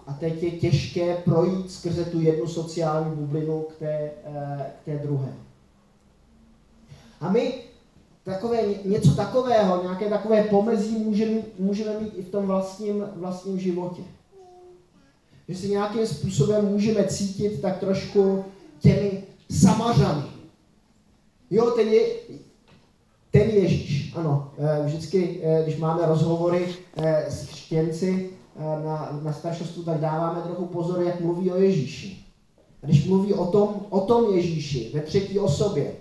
a 0.07 0.17
teď 0.19 0.43
je 0.43 0.51
těžké 0.51 1.15
projít 1.15 1.71
skrze 1.71 2.05
tu 2.05 2.21
jednu 2.21 2.47
sociální 2.47 3.15
bublinu 3.15 3.61
k 3.61 3.79
té, 3.79 4.11
eh, 4.25 4.65
k 4.81 4.85
té 4.85 4.97
druhé. 4.97 5.33
A 7.21 7.31
my 7.31 7.53
takové, 8.23 8.61
něco 8.85 9.11
takového, 9.11 9.83
nějaké 9.83 10.09
takové 10.09 10.43
pomezí 10.43 10.97
můžeme, 10.97 11.41
můžeme 11.59 11.99
mít 11.99 12.13
i 12.17 12.21
v 12.21 12.29
tom 12.29 12.45
vlastním, 12.47 13.05
vlastním 13.15 13.59
životě. 13.59 14.01
Že 15.49 15.57
si 15.57 15.69
nějakým 15.69 16.07
způsobem 16.07 16.65
můžeme 16.65 17.03
cítit 17.03 17.61
tak 17.61 17.79
trošku 17.79 18.45
těmi 18.79 19.23
samařany. 19.51 20.23
Jo, 21.51 21.71
ten, 21.71 21.87
je, 21.87 22.07
ten 23.31 23.49
Ježíš, 23.49 24.13
ano. 24.15 24.51
Eh, 24.57 24.85
vždycky, 24.85 25.39
eh, 25.43 25.63
když 25.63 25.77
máme 25.77 26.05
rozhovory 26.05 26.67
s 27.27 27.47
křtěnci, 27.47 28.38
na, 28.59 29.19
na 29.23 29.33
staršostu, 29.33 29.83
tak 29.83 29.99
dáváme 29.99 30.41
trochu 30.41 30.65
pozor, 30.65 31.01
jak 31.01 31.21
mluví 31.21 31.51
o 31.51 31.57
Ježíši. 31.57 32.25
A 32.83 32.85
když 32.85 33.05
mluví 33.05 33.33
o 33.33 33.45
tom, 33.45 33.85
o 33.89 33.99
tom 33.99 34.35
Ježíši 34.35 34.91
ve 34.93 35.01
třetí 35.01 35.39
osobě, 35.39 35.91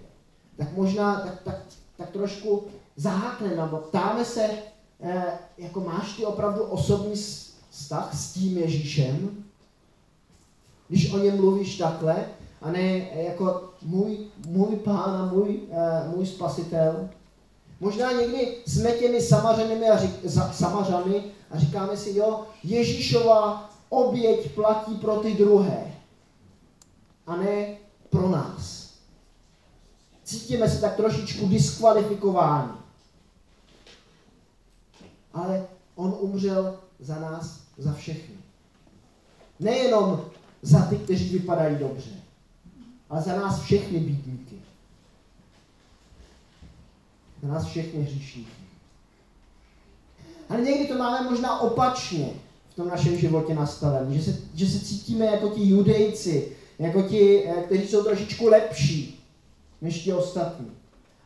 tak 0.57 0.77
možná 0.77 1.21
tak, 1.21 1.43
tak, 1.45 1.57
tak 1.97 2.11
trošku 2.11 2.65
zahákne 2.97 3.57
nám, 3.57 3.81
ptáme 3.89 4.25
se, 4.25 4.51
eh, 5.01 5.25
jako 5.59 5.81
máš 5.81 6.17
ty 6.17 6.27
opravdu 6.27 6.63
osobní 6.63 7.15
vztah 7.71 8.15
s 8.15 8.33
tím 8.33 8.59
Ježíšem, 8.59 9.45
když 10.89 11.13
o 11.13 11.19
něm 11.19 11.37
mluvíš 11.37 11.79
takhle, 11.79 12.25
a 12.63 12.73
ne 12.73 13.09
jako 13.15 13.71
můj, 13.83 14.19
můj 14.47 14.77
pán 14.77 15.17
a 15.17 15.31
můj, 15.35 15.61
eh, 15.71 16.09
můj 16.17 16.27
spasitel. 16.27 17.09
Možná 17.81 18.13
někdy 18.13 18.57
jsme 18.67 18.93
těmi 18.93 19.23
samařenými 19.23 19.89
a 19.89 19.99
řík, 19.99 20.25
za, 20.25 20.53
samařany 20.53 21.23
a 21.51 21.59
říkáme 21.59 21.97
si, 21.97 22.17
jo, 22.17 22.47
Ježíšova 22.63 23.71
oběť 23.89 24.55
platí 24.55 24.95
pro 24.95 25.17
ty 25.17 25.35
druhé 25.35 25.95
a 27.27 27.37
ne 27.37 27.77
pro 28.11 28.29
nás. 28.29 28.89
Cítíme 30.25 30.69
se 30.69 30.81
tak 30.81 30.97
trošičku 30.97 31.49
diskvalifikováni. 31.49 32.73
Ale 35.33 35.67
on 35.95 36.17
umřel 36.21 36.81
za 36.99 37.19
nás, 37.21 37.61
za 37.77 37.93
všechny. 37.93 38.35
Nejenom 39.61 40.25
za 40.63 40.83
ty, 40.83 40.97
kteří 40.97 41.29
vypadají 41.29 41.77
dobře, 41.77 42.11
ale 43.11 43.23
za 43.23 43.37
nás 43.37 43.63
všechny 43.63 44.01
bídníky. 44.01 44.57
Za 47.43 47.49
nás 47.49 47.65
všechny 47.67 48.03
hříšníky. 48.03 48.68
Ale 50.49 50.61
někdy 50.61 50.87
to 50.87 50.99
máme 50.99 51.31
možná 51.31 51.61
opačně 51.61 52.31
v 52.71 52.75
tom 52.75 52.89
našem 52.89 53.19
životě 53.19 53.55
nastavené, 53.55 54.15
že 54.15 54.23
se, 54.23 54.39
že 54.55 54.67
se 54.67 54.85
cítíme 54.85 55.27
jako 55.27 55.49
ti 55.49 55.69
judejci, 55.69 56.53
jako 56.79 57.03
ti, 57.03 57.45
eh, 57.49 57.63
kteří 57.63 57.89
jsou 57.89 58.05
trošičku 58.05 58.47
lepší 58.47 59.25
než 59.81 60.03
ti 60.05 60.13
ostatní. 60.13 60.71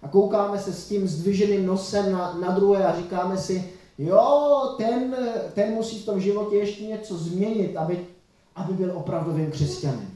A 0.02 0.08
koukáme 0.08 0.58
se 0.58 0.72
s 0.72 0.88
tím 0.88 1.08
zdviženým 1.08 1.66
nosem 1.66 2.12
na, 2.12 2.34
na 2.34 2.50
druhé 2.50 2.86
a 2.86 2.96
říkáme 2.96 3.38
si, 3.38 3.72
jo, 3.98 4.74
ten, 4.76 5.16
ten 5.54 5.74
musí 5.74 5.98
v 5.98 6.04
tom 6.04 6.20
životě 6.20 6.56
ještě 6.56 6.84
něco 6.84 7.18
změnit, 7.18 7.76
aby, 7.76 8.06
aby 8.54 8.72
byl 8.72 8.96
opravdovým 8.96 9.50
křesťanem. 9.50 10.10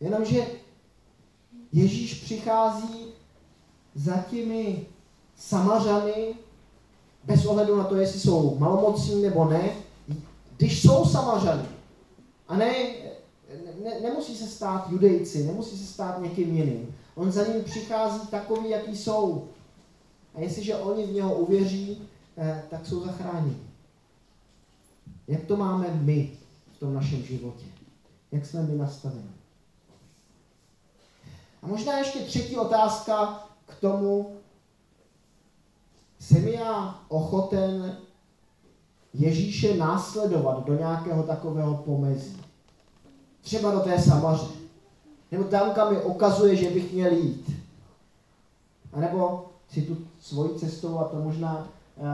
Jenomže 0.00 0.46
Ježíš 1.72 2.14
přichází 2.14 3.06
za 3.94 4.24
těmi 4.30 4.86
Samařany, 5.40 6.34
bez 7.24 7.46
ohledu 7.46 7.76
na 7.76 7.84
to, 7.84 7.96
jestli 7.96 8.20
jsou 8.20 8.58
malomocní 8.58 9.22
nebo 9.22 9.44
ne, 9.44 9.70
když 10.56 10.82
jsou 10.82 11.04
Samařany, 11.04 11.64
a 12.48 12.56
ne, 12.56 12.74
ne, 13.84 14.00
nemusí 14.02 14.36
se 14.36 14.46
stát 14.46 14.90
judejci, 14.90 15.44
nemusí 15.44 15.78
se 15.78 15.92
stát 15.92 16.22
někým 16.22 16.56
jiným. 16.56 16.94
On 17.14 17.32
za 17.32 17.46
ním 17.46 17.64
přichází 17.64 18.26
takový, 18.26 18.70
jaký 18.70 18.96
jsou. 18.96 19.48
A 20.34 20.40
jestliže 20.40 20.76
oni 20.76 21.06
v 21.06 21.12
něho 21.12 21.34
uvěří, 21.34 22.08
eh, 22.38 22.62
tak 22.70 22.86
jsou 22.86 23.04
zachráněni. 23.04 23.62
Jak 25.28 25.44
to 25.44 25.56
máme 25.56 26.00
my 26.02 26.32
v 26.76 26.80
tom 26.80 26.94
našem 26.94 27.22
životě? 27.22 27.64
Jak 28.32 28.46
jsme 28.46 28.62
my 28.62 28.78
nastaveni? 28.78 29.30
A 31.62 31.66
možná 31.66 31.98
ještě 31.98 32.18
třetí 32.18 32.56
otázka 32.56 33.46
k 33.66 33.80
tomu, 33.80 34.39
jsem 36.20 36.48
já 36.48 37.00
ochoten 37.08 37.96
Ježíše 39.14 39.76
následovat 39.76 40.66
do 40.66 40.78
nějakého 40.78 41.22
takového 41.22 41.74
pomezí. 41.74 42.36
Třeba 43.40 43.70
do 43.70 43.80
té 43.80 43.98
samaře. 43.98 44.46
Nebo 45.32 45.44
tam, 45.44 45.70
kam 45.70 45.92
mi 45.92 46.02
ukazuje, 46.02 46.56
že 46.56 46.70
bych 46.70 46.92
měl 46.92 47.12
jít. 47.12 47.50
A 48.92 49.00
nebo 49.00 49.46
si 49.68 49.82
tu 49.82 49.96
svoji 50.20 50.58
cestou, 50.58 50.98
a 50.98 51.04
to 51.04 51.16
možná 51.16 51.68
uh, 51.96 52.06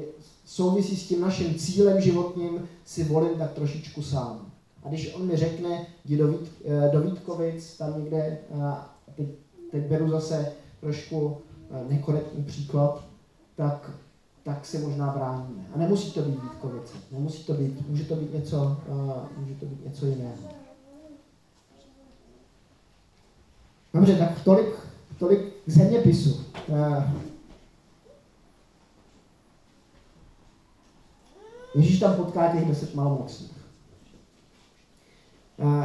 je, 0.00 0.04
souvisí 0.44 0.96
s 0.96 1.08
tím 1.08 1.20
naším 1.20 1.54
cílem 1.54 2.00
životním, 2.00 2.68
si 2.84 3.04
volím 3.04 3.38
tak 3.38 3.52
trošičku 3.52 4.02
sám. 4.02 4.46
A 4.82 4.88
když 4.88 5.14
on 5.14 5.26
mi 5.26 5.36
řekne, 5.36 5.86
jdi 6.04 6.16
do, 6.16 6.28
Vít, 6.28 6.52
uh, 6.64 6.92
do 6.92 7.00
Vítkovic, 7.00 7.76
tam 7.76 8.02
někde, 8.02 8.38
uh, 8.48 8.74
teď, 9.16 9.26
teď 9.70 9.86
beru 9.86 10.10
zase 10.10 10.52
trošku 10.80 11.36
nekorektní 11.88 12.44
příklad, 12.44 13.04
tak, 13.56 13.90
tak 14.42 14.66
se 14.66 14.78
možná 14.78 15.06
bráníme. 15.06 15.66
A 15.74 15.78
nemusí 15.78 16.12
to 16.12 16.22
být 16.22 16.42
Vítkovice, 16.42 16.94
nemusí 17.12 17.44
to 17.44 17.54
být, 17.54 17.88
může 17.88 18.04
to 18.04 18.16
být 18.16 18.34
něco, 18.34 18.76
uh, 18.88 19.12
může 19.36 19.54
to 19.54 19.66
být 19.66 19.84
něco 19.84 20.06
jiného. 20.06 20.36
Dobře, 23.94 24.16
tak 24.16 24.44
tolik, 24.44 24.74
tolik 25.18 25.40
k 25.66 25.70
zeměpisu. 25.70 26.40
Uh, 26.68 27.04
Ježíš 31.74 32.00
tam 32.00 32.16
potká 32.16 32.48
těch 32.48 32.68
deset 32.68 32.94
malomocných. 32.94 33.62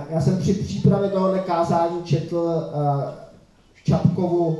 Já 0.09 0.21
jsem 0.21 0.39
při 0.39 0.53
přípravě 0.53 1.09
tohohle 1.09 1.39
kázání 1.39 2.03
četl 2.03 2.49
Čapkovu 3.87 4.47
uh, 4.47 4.57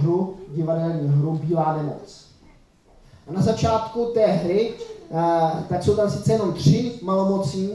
hru, 0.00 0.36
divadelní 0.48 1.08
hru 1.08 1.40
Bílá 1.44 1.76
nemoc. 1.76 2.26
A 3.28 3.32
na 3.32 3.42
začátku 3.42 4.10
té 4.14 4.26
hry, 4.26 4.72
uh, 5.08 5.20
tak 5.68 5.82
jsou 5.82 5.96
tam 5.96 6.10
sice 6.10 6.32
jenom 6.32 6.52
tři 6.52 6.92
malomocní, 7.02 7.70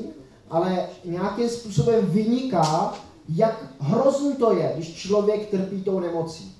ale 0.50 0.88
nějakým 1.06 1.50
způsobem 1.50 2.06
vyniká, 2.06 2.94
jak 3.30 3.66
hrozný 3.80 4.36
to 4.36 4.54
je, 4.54 4.72
když 4.76 4.94
člověk 4.94 5.50
trpí 5.50 5.82
tou 5.82 6.00
nemocí. 6.00 6.56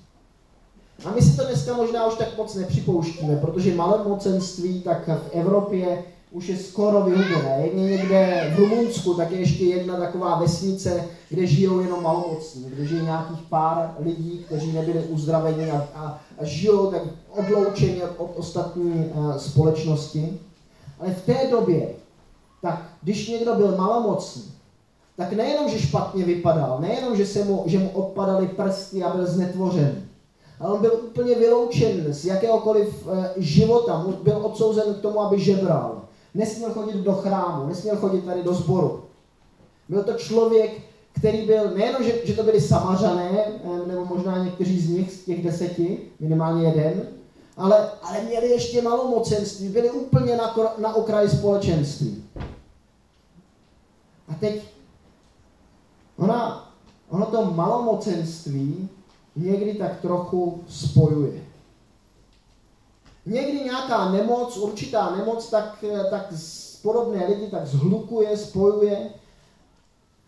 A 1.04 1.10
my 1.10 1.22
si 1.22 1.36
to 1.36 1.44
dneska 1.44 1.74
možná 1.76 2.06
už 2.06 2.14
tak 2.14 2.36
moc 2.36 2.54
nepřipouštíme, 2.54 3.36
protože 3.36 3.74
malomocenství 3.74 4.82
tak 4.82 5.08
v 5.08 5.30
Evropě 5.32 6.04
už 6.30 6.48
je 6.48 6.56
skoro 6.56 7.02
vyhubené. 7.02 7.60
Jedně 7.64 7.84
někde 7.84 8.52
v 8.56 8.58
Rumunsku, 8.58 9.14
tak 9.14 9.30
je 9.30 9.38
ještě 9.38 9.64
jedna 9.64 9.96
taková 9.96 10.40
vesnice, 10.40 11.04
kde 11.28 11.46
žijou 11.46 11.80
jenom 11.80 12.02
malomocní, 12.02 12.64
kde 12.64 12.86
žije 12.86 13.02
nějakých 13.02 13.40
pár 13.48 13.94
lidí, 13.98 14.44
kteří 14.46 14.72
nebyli 14.72 14.98
uzdraveni 14.98 15.70
a, 15.70 15.88
a, 15.94 16.20
a 16.38 16.44
žijou 16.44 16.90
tak 16.90 17.02
odloučeni 17.30 18.02
od 18.02 18.30
ostatní 18.36 19.12
a, 19.14 19.38
společnosti. 19.38 20.38
Ale 21.00 21.10
v 21.10 21.26
té 21.26 21.50
době, 21.50 21.88
tak 22.62 22.82
když 23.02 23.28
někdo 23.28 23.54
byl 23.54 23.76
malomocný, 23.76 24.42
tak 25.16 25.32
nejenom, 25.32 25.70
že 25.70 25.78
špatně 25.78 26.24
vypadal, 26.24 26.78
nejenom, 26.80 27.16
že, 27.16 27.26
se 27.26 27.44
mu, 27.44 27.62
že 27.66 27.78
mu 27.78 27.88
odpadaly 27.88 28.48
prsty 28.48 29.02
a 29.02 29.16
byl 29.16 29.26
znetvořen, 29.26 30.02
ale 30.60 30.72
on 30.72 30.80
byl 30.80 31.00
úplně 31.10 31.34
vyloučen 31.34 32.12
z 32.12 32.24
jakéhokoliv 32.24 33.08
e, 33.08 33.32
života, 33.36 34.06
byl 34.22 34.40
odsouzen 34.42 34.94
k 34.94 35.00
tomu, 35.00 35.20
aby 35.20 35.40
žebral. 35.40 36.05
Nesměl 36.36 36.70
chodit 36.70 36.96
do 36.96 37.12
chrámu, 37.12 37.66
nesměl 37.66 37.96
chodit 37.96 38.24
tady 38.24 38.42
do 38.42 38.54
sboru. 38.54 39.04
Byl 39.88 40.04
to 40.04 40.12
člověk, 40.12 40.80
který 41.12 41.46
byl, 41.46 41.70
nejenom, 41.70 42.02
že, 42.02 42.26
že 42.26 42.34
to 42.34 42.42
byli 42.42 42.60
samařané, 42.60 43.30
e, 43.30 43.86
nebo 43.86 44.04
možná 44.04 44.44
někteří 44.44 44.80
z 44.80 44.88
nich, 44.90 45.12
z 45.12 45.24
těch 45.24 45.44
deseti, 45.44 45.98
minimálně 46.20 46.66
jeden, 46.66 47.08
ale, 47.56 47.90
ale 48.02 48.22
měli 48.22 48.50
ještě 48.50 48.82
malomocenství, 48.82 49.68
byli 49.68 49.90
úplně 49.90 50.36
na, 50.36 50.54
na 50.78 50.94
okraji 50.94 51.28
společenství. 51.28 52.24
A 54.28 54.34
teď 54.40 54.62
Ona, 56.16 56.72
ono 57.08 57.26
to 57.26 57.50
malomocenství 57.50 58.88
někdy 59.36 59.74
tak 59.74 60.00
trochu 60.00 60.64
spojuje. 60.68 61.45
Někdy 63.26 63.60
nějaká 63.60 64.12
nemoc, 64.12 64.56
určitá 64.56 65.16
nemoc, 65.16 65.50
tak, 65.50 65.84
tak 66.10 66.32
podobné 66.82 67.26
lidi 67.26 67.46
tak 67.50 67.66
zhlukuje, 67.66 68.36
spojuje. 68.36 69.10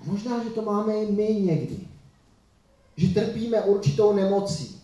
Možná, 0.04 0.44
že 0.44 0.50
to 0.50 0.62
máme 0.62 0.94
i 0.94 1.12
my 1.12 1.34
někdy. 1.34 1.78
Že 2.96 3.20
trpíme 3.20 3.62
určitou 3.62 4.12
nemocí, 4.12 4.80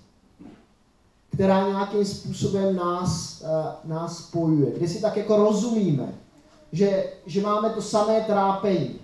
která 1.35 1.69
nějakým 1.69 2.05
způsobem 2.05 2.77
nás, 2.77 3.43
uh, 3.43 3.91
nás 3.91 4.19
spojuje. 4.19 4.71
Kde 4.77 4.89
si 4.89 5.01
tak 5.01 5.17
jako 5.17 5.37
rozumíme, 5.37 6.15
že, 6.73 7.13
že 7.27 7.41
máme 7.41 7.71
to 7.71 7.83
samé 7.83 8.21
trápení 8.21 8.99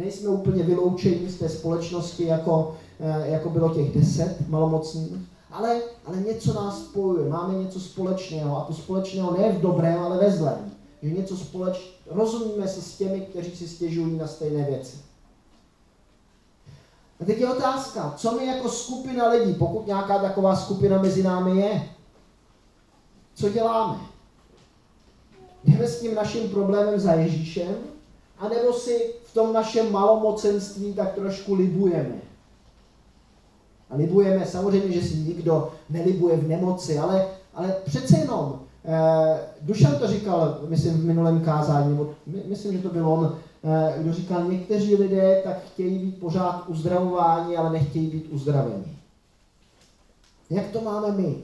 nejsme 0.00 0.28
úplně 0.28 0.62
vyloučení 0.62 1.28
z 1.28 1.38
té 1.38 1.48
společnosti, 1.48 2.24
jako, 2.24 2.76
eh, 3.00 3.30
jako 3.30 3.50
bylo 3.50 3.74
těch 3.74 3.94
deset 3.94 4.48
malomocných, 4.48 5.12
ale, 5.52 5.80
ale 6.06 6.16
něco 6.16 6.52
nás 6.52 6.78
spojuje, 6.78 7.28
máme 7.28 7.54
něco 7.54 7.80
společného 7.80 8.56
a 8.56 8.64
to 8.64 8.72
společného 8.74 9.38
ne 9.38 9.52
v 9.52 9.60
dobrém, 9.60 10.02
ale 10.02 10.18
ve 10.18 10.30
zlém. 10.30 10.72
Že 11.02 11.10
něco 11.10 11.36
společ, 11.36 12.00
rozumíme 12.06 12.68
si 12.68 12.82
s 12.82 12.96
těmi, 12.96 13.20
kteří 13.20 13.56
si 13.56 13.68
stěžují 13.68 14.18
na 14.18 14.26
stejné 14.26 14.64
věci. 14.64 14.96
A 17.20 17.24
teď 17.24 17.38
je 17.38 17.50
otázka, 17.50 18.14
co 18.16 18.32
my 18.32 18.46
jako 18.46 18.68
skupina 18.68 19.28
lidí, 19.28 19.54
pokud 19.54 19.86
nějaká 19.86 20.18
taková 20.18 20.56
skupina 20.56 21.02
mezi 21.02 21.22
námi 21.22 21.60
je, 21.60 21.88
co 23.34 23.48
děláme? 23.48 23.98
Jdeme 25.64 25.88
s 25.88 26.00
tím 26.00 26.14
naším 26.14 26.48
problémem 26.48 27.00
za 27.00 27.12
Ježíšem, 27.12 27.74
anebo 28.38 28.72
si 28.72 29.14
v 29.24 29.34
tom 29.34 29.52
našem 29.52 29.92
malomocenství 29.92 30.94
tak 30.94 31.14
trošku 31.14 31.54
libujeme. 31.54 32.29
A 33.90 33.96
libujeme, 33.96 34.46
samozřejmě, 34.46 34.92
že 34.92 35.08
si 35.08 35.16
nikdo 35.16 35.72
nelibuje 35.90 36.36
v 36.36 36.48
nemoci, 36.48 36.98
ale, 36.98 37.26
ale 37.54 37.74
přece 37.84 38.18
jenom, 38.18 38.60
eh, 38.84 39.40
Dušan 39.62 39.94
to 39.94 40.06
říkal, 40.06 40.58
myslím, 40.68 40.94
v 40.94 41.04
minulém 41.04 41.40
kázání, 41.40 41.90
nebo 41.90 42.10
my, 42.26 42.42
myslím, 42.46 42.72
že 42.72 42.78
to 42.78 42.88
byl 42.88 43.08
on, 43.08 43.36
eh, 43.64 43.94
kdo 43.98 44.12
říkal, 44.12 44.44
někteří 44.44 44.96
lidé 44.96 45.40
tak 45.44 45.64
chtějí 45.64 45.98
být 45.98 46.20
pořád 46.20 46.64
uzdravováni, 46.68 47.56
ale 47.56 47.72
nechtějí 47.72 48.06
být 48.06 48.28
uzdraveni. 48.30 48.96
Jak 50.50 50.68
to 50.68 50.80
máme 50.80 51.12
my? 51.12 51.36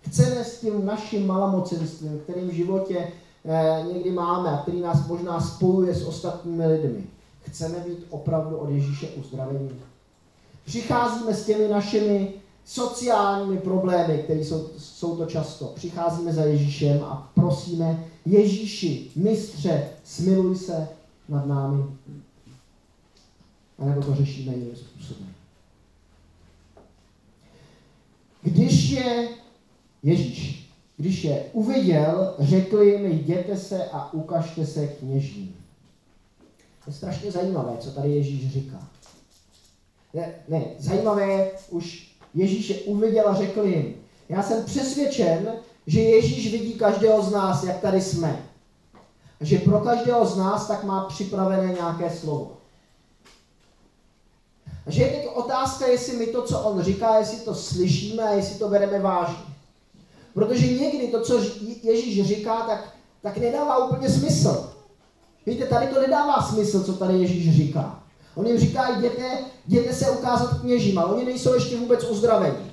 Chceme 0.00 0.44
s 0.44 0.60
tím 0.60 0.86
naším 0.86 1.26
malomocenstvím, 1.26 2.20
kterým 2.24 2.48
v 2.48 2.52
životě 2.52 3.08
eh, 3.44 3.84
někdy 3.92 4.10
máme 4.10 4.50
a 4.50 4.62
který 4.62 4.80
nás 4.80 5.06
možná 5.06 5.40
spojuje 5.40 5.94
s 5.94 6.06
ostatními 6.06 6.66
lidmi. 6.66 7.04
Chceme 7.42 7.78
být 7.78 8.06
opravdu 8.10 8.56
od 8.56 8.70
Ježíše 8.70 9.08
uzdravení. 9.08 9.70
Přicházíme 10.68 11.34
s 11.34 11.46
těmi 11.46 11.68
našimi 11.68 12.32
sociálními 12.64 13.58
problémy, 13.58 14.22
které 14.24 14.40
jsou, 14.40 14.70
jsou 14.78 15.16
to 15.16 15.26
často. 15.26 15.66
Přicházíme 15.66 16.32
za 16.32 16.44
Ježíšem 16.44 17.04
a 17.04 17.32
prosíme, 17.34 18.04
Ježíši, 18.26 19.10
mistře, 19.16 19.88
smiluj 20.04 20.56
se 20.56 20.88
nad 21.28 21.46
námi. 21.46 21.84
A 23.78 23.84
nebo 23.84 24.02
to 24.02 24.14
řešíme 24.14 24.52
jiným 24.52 24.76
způsobem. 24.76 25.28
Když 28.42 28.90
je 28.90 29.28
Ježíš, 30.02 30.70
když 30.96 31.24
je 31.24 31.44
uviděl, 31.52 32.34
řekl 32.38 32.82
jim, 32.82 33.06
jděte 33.06 33.56
se 33.56 33.84
a 33.84 34.12
ukažte 34.12 34.66
se 34.66 34.86
kněžím. 34.86 35.56
Je 36.86 36.92
strašně 36.92 37.32
zajímavé, 37.32 37.76
co 37.80 37.90
tady 37.90 38.10
Ježíš 38.10 38.52
říká. 38.52 38.88
Ne, 40.14 40.34
ne, 40.48 40.64
zajímavé 40.78 41.26
je, 41.26 41.50
už 41.70 42.16
Ježíš 42.34 42.68
je 42.68 42.76
uviděl 42.76 43.28
a 43.28 43.34
řekl 43.34 43.62
jim, 43.62 43.94
já 44.28 44.42
jsem 44.42 44.64
přesvědčen, 44.64 45.52
že 45.86 46.00
Ježíš 46.00 46.52
vidí 46.52 46.72
každého 46.74 47.22
z 47.22 47.30
nás, 47.30 47.64
jak 47.64 47.80
tady 47.80 48.00
jsme. 48.00 48.46
A 49.40 49.44
že 49.44 49.58
pro 49.58 49.80
každého 49.80 50.26
z 50.26 50.36
nás 50.36 50.68
tak 50.68 50.84
má 50.84 51.04
připravené 51.04 51.72
nějaké 51.72 52.10
slovo. 52.10 52.56
A 54.86 54.90
že 54.90 55.02
je 55.02 55.08
teď 55.08 55.26
otázka, 55.34 55.86
jestli 55.86 56.16
my 56.16 56.26
to, 56.26 56.42
co 56.42 56.60
on 56.60 56.82
říká, 56.82 57.18
jestli 57.18 57.38
to 57.38 57.54
slyšíme 57.54 58.22
a 58.22 58.32
jestli 58.32 58.58
to 58.58 58.68
bereme 58.68 58.98
vážně. 58.98 59.44
Protože 60.34 60.66
někdy 60.66 61.08
to, 61.08 61.20
co 61.20 61.40
Ježíš 61.82 62.26
říká, 62.26 62.56
tak, 62.56 62.94
tak 63.22 63.36
nedává 63.36 63.86
úplně 63.86 64.10
smysl. 64.10 64.72
Víte, 65.46 65.66
tady 65.66 65.86
to 65.86 66.00
nedává 66.00 66.42
smysl, 66.42 66.84
co 66.84 66.92
tady 66.92 67.18
Ježíš 67.18 67.56
říká. 67.56 68.02
On 68.38 68.46
jim 68.46 68.58
říká, 68.58 68.98
jděte, 68.98 69.38
jděte 69.68 69.94
se 69.94 70.10
ukázat 70.10 70.60
kněžím, 70.60 70.98
ale 70.98 71.14
oni 71.14 71.24
nejsou 71.24 71.54
ještě 71.54 71.76
vůbec 71.76 72.04
uzdravení. 72.04 72.70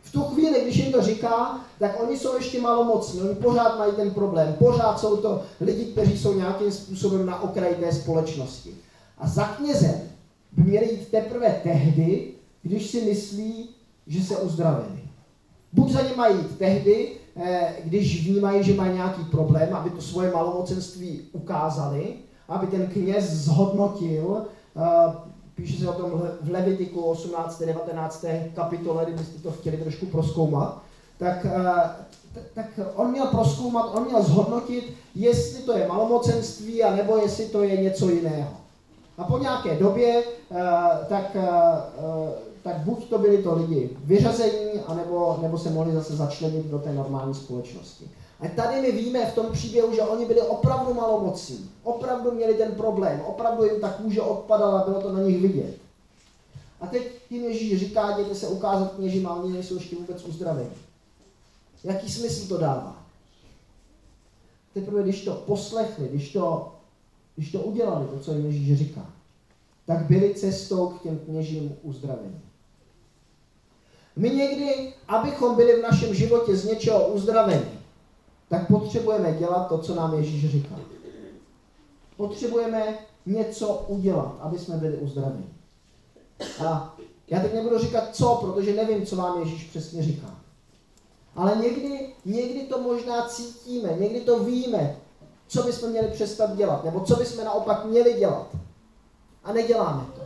V 0.00 0.12
tu 0.12 0.22
chvíli, 0.22 0.62
když 0.62 0.76
jim 0.76 0.92
to 0.92 1.02
říká, 1.02 1.60
tak 1.78 2.02
oni 2.02 2.18
jsou 2.18 2.36
ještě 2.36 2.60
malomocní, 2.60 3.20
oni 3.20 3.34
pořád 3.34 3.78
mají 3.78 3.92
ten 3.92 4.10
problém, 4.10 4.56
pořád 4.58 5.00
jsou 5.00 5.16
to 5.16 5.42
lidi, 5.60 5.84
kteří 5.84 6.18
jsou 6.18 6.34
nějakým 6.34 6.72
způsobem 6.72 7.26
na 7.26 7.42
okraji 7.42 7.74
té 7.74 7.92
společnosti. 7.92 8.74
A 9.18 9.28
za 9.28 9.44
knězem 9.44 10.00
by 10.52 10.62
měli 10.62 10.92
jít 10.92 11.08
teprve 11.08 11.60
tehdy, 11.62 12.32
když 12.62 12.90
si 12.90 13.00
myslí, 13.04 13.68
že 14.06 14.22
se 14.22 14.36
uzdravili. 14.36 15.02
Buď 15.72 15.92
za 15.92 16.02
ně 16.02 16.12
mají 16.16 16.36
jít 16.36 16.58
tehdy, 16.58 17.12
eh, 17.36 17.74
když 17.84 18.26
vnímají, 18.26 18.64
že 18.64 18.74
mají 18.74 18.94
nějaký 18.94 19.24
problém, 19.24 19.74
aby 19.74 19.90
to 19.90 20.00
svoje 20.00 20.30
malomocenství 20.30 21.20
ukázali, 21.32 22.14
aby 22.48 22.66
ten 22.66 22.86
kněz 22.86 23.24
zhodnotil, 23.24 24.46
píše 25.54 25.80
se 25.80 25.88
o 25.88 25.92
tom 25.92 26.22
v 26.42 26.50
Levitiku 26.50 27.00
18. 27.00 27.62
19. 27.62 28.24
kapitole, 28.54 29.04
kdybyste 29.04 29.42
to 29.42 29.50
chtěli 29.50 29.76
trošku 29.76 30.06
proskoumat, 30.06 30.82
tak, 31.18 31.46
eh, 31.46 32.40
tak 32.54 32.80
on 32.94 33.10
měl 33.10 33.26
proskoumat, 33.26 33.90
on 33.94 34.04
měl 34.04 34.22
zhodnotit, 34.22 34.94
jestli 35.14 35.62
to 35.62 35.78
je 35.78 35.88
malomocenství, 35.88 36.82
anebo 36.82 37.16
jestli 37.16 37.46
to 37.46 37.62
je 37.62 37.82
něco 37.82 38.08
jiného. 38.08 38.50
A 39.18 39.24
po 39.24 39.38
nějaké 39.38 39.74
době, 39.74 40.22
tak 41.08 41.36
tak 42.68 42.76
buď 42.76 43.08
to 43.08 43.18
byli 43.18 43.42
to 43.42 43.54
lidi 43.54 43.90
vyřazení, 44.04 44.80
anebo, 44.86 45.38
nebo 45.42 45.58
se 45.58 45.70
mohli 45.70 45.92
zase 45.92 46.16
začlenit 46.16 46.66
do 46.66 46.78
té 46.78 46.92
normální 46.92 47.34
společnosti. 47.34 48.10
A 48.40 48.48
tady 48.48 48.80
my 48.80 48.92
víme 48.92 49.26
v 49.26 49.34
tom 49.34 49.52
příběhu, 49.52 49.94
že 49.94 50.02
oni 50.02 50.26
byli 50.26 50.42
opravdu 50.42 50.94
malomocní. 50.94 51.70
Opravdu 51.82 52.32
měli 52.32 52.54
ten 52.54 52.74
problém. 52.74 53.20
Opravdu 53.20 53.64
jim 53.64 53.80
ta 53.80 53.88
kůže 53.88 54.20
odpadala, 54.20 54.84
bylo 54.84 55.02
to 55.02 55.12
na 55.12 55.20
nich 55.20 55.42
vidět. 55.42 55.76
A 56.80 56.86
teď 56.86 57.02
tím 57.28 57.44
Ježíš 57.44 57.80
říká, 57.80 58.10
jděte 58.10 58.34
se 58.34 58.48
ukázat 58.48 58.92
kněžím, 58.94 59.26
a 59.26 59.34
oni 59.34 59.52
nejsou 59.52 59.74
ještě 59.74 59.96
vůbec 59.96 60.24
uzdraveni. 60.24 60.70
Jaký 61.84 62.12
smysl 62.12 62.48
to 62.48 62.58
dává? 62.58 63.02
Teprve, 64.74 65.02
když 65.02 65.24
to 65.24 65.34
poslechli, 65.34 66.08
když 66.08 66.32
to, 66.32 66.72
když 67.36 67.52
to 67.52 67.60
udělali, 67.60 68.06
to, 68.06 68.18
co 68.18 68.32
jim 68.32 68.46
Ježíš 68.46 68.78
říká, 68.78 69.06
tak 69.86 70.06
byli 70.06 70.34
cestou 70.34 70.88
k 70.88 71.02
těm 71.02 71.18
kněžím 71.18 71.76
uzdravení. 71.82 72.40
My 74.16 74.30
někdy, 74.30 74.94
abychom 75.08 75.56
byli 75.56 75.78
v 75.78 75.82
našem 75.82 76.14
životě 76.14 76.56
z 76.56 76.64
něčeho 76.64 77.08
uzdraveni, 77.08 77.77
tak 78.48 78.68
potřebujeme 78.68 79.32
dělat 79.32 79.68
to, 79.68 79.78
co 79.78 79.94
nám 79.94 80.14
Ježíš 80.14 80.50
říká. 80.50 80.74
Potřebujeme 82.16 82.98
něco 83.26 83.84
udělat, 83.88 84.36
aby 84.40 84.58
jsme 84.58 84.76
byli 84.76 84.96
uzdraveni. 84.96 85.46
A 86.66 86.96
já 87.28 87.40
teď 87.40 87.54
nebudu 87.54 87.78
říkat 87.78 88.16
co, 88.16 88.34
protože 88.34 88.74
nevím, 88.74 89.06
co 89.06 89.16
vám 89.16 89.40
Ježíš 89.40 89.64
přesně 89.64 90.02
říká. 90.02 90.34
Ale 91.36 91.56
někdy, 91.56 92.14
někdy 92.24 92.60
to 92.60 92.78
možná 92.78 93.28
cítíme, 93.28 93.92
někdy 93.98 94.20
to 94.20 94.38
víme, 94.38 94.96
co 95.48 95.62
bychom 95.62 95.90
měli 95.90 96.08
přestat 96.08 96.56
dělat, 96.56 96.84
nebo 96.84 97.00
co 97.00 97.16
bychom 97.16 97.44
naopak 97.44 97.84
měli 97.84 98.14
dělat. 98.14 98.46
A 99.44 99.52
neděláme 99.52 100.06
to. 100.14 100.20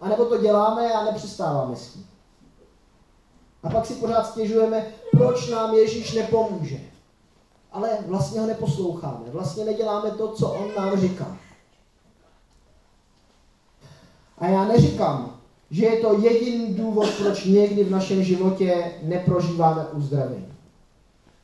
A 0.00 0.08
nebo 0.08 0.24
to 0.24 0.38
děláme 0.38 0.92
a 0.92 1.04
nepřestáváme 1.04 1.76
s 1.76 1.92
tím. 1.92 2.06
A 3.62 3.70
pak 3.70 3.86
si 3.86 3.94
pořád 3.94 4.26
stěžujeme, 4.26 4.86
proč 5.10 5.48
nám 5.48 5.74
Ježíš 5.74 6.12
nepomůže. 6.12 6.89
Ale 7.72 7.88
vlastně 8.06 8.40
ho 8.40 8.46
neposloucháme. 8.46 9.30
Vlastně 9.32 9.64
neděláme 9.64 10.10
to, 10.10 10.28
co 10.28 10.52
on 10.52 10.68
nám 10.76 11.00
říká. 11.00 11.36
A 14.38 14.46
já 14.46 14.64
neříkám, 14.64 15.40
že 15.70 15.84
je 15.84 16.00
to 16.00 16.20
jediný 16.20 16.74
důvod, 16.74 17.08
proč 17.18 17.44
někdy 17.44 17.84
v 17.84 17.90
našem 17.90 18.22
životě 18.22 18.92
neprožíváme 19.02 19.86
uzdravení. 19.92 20.46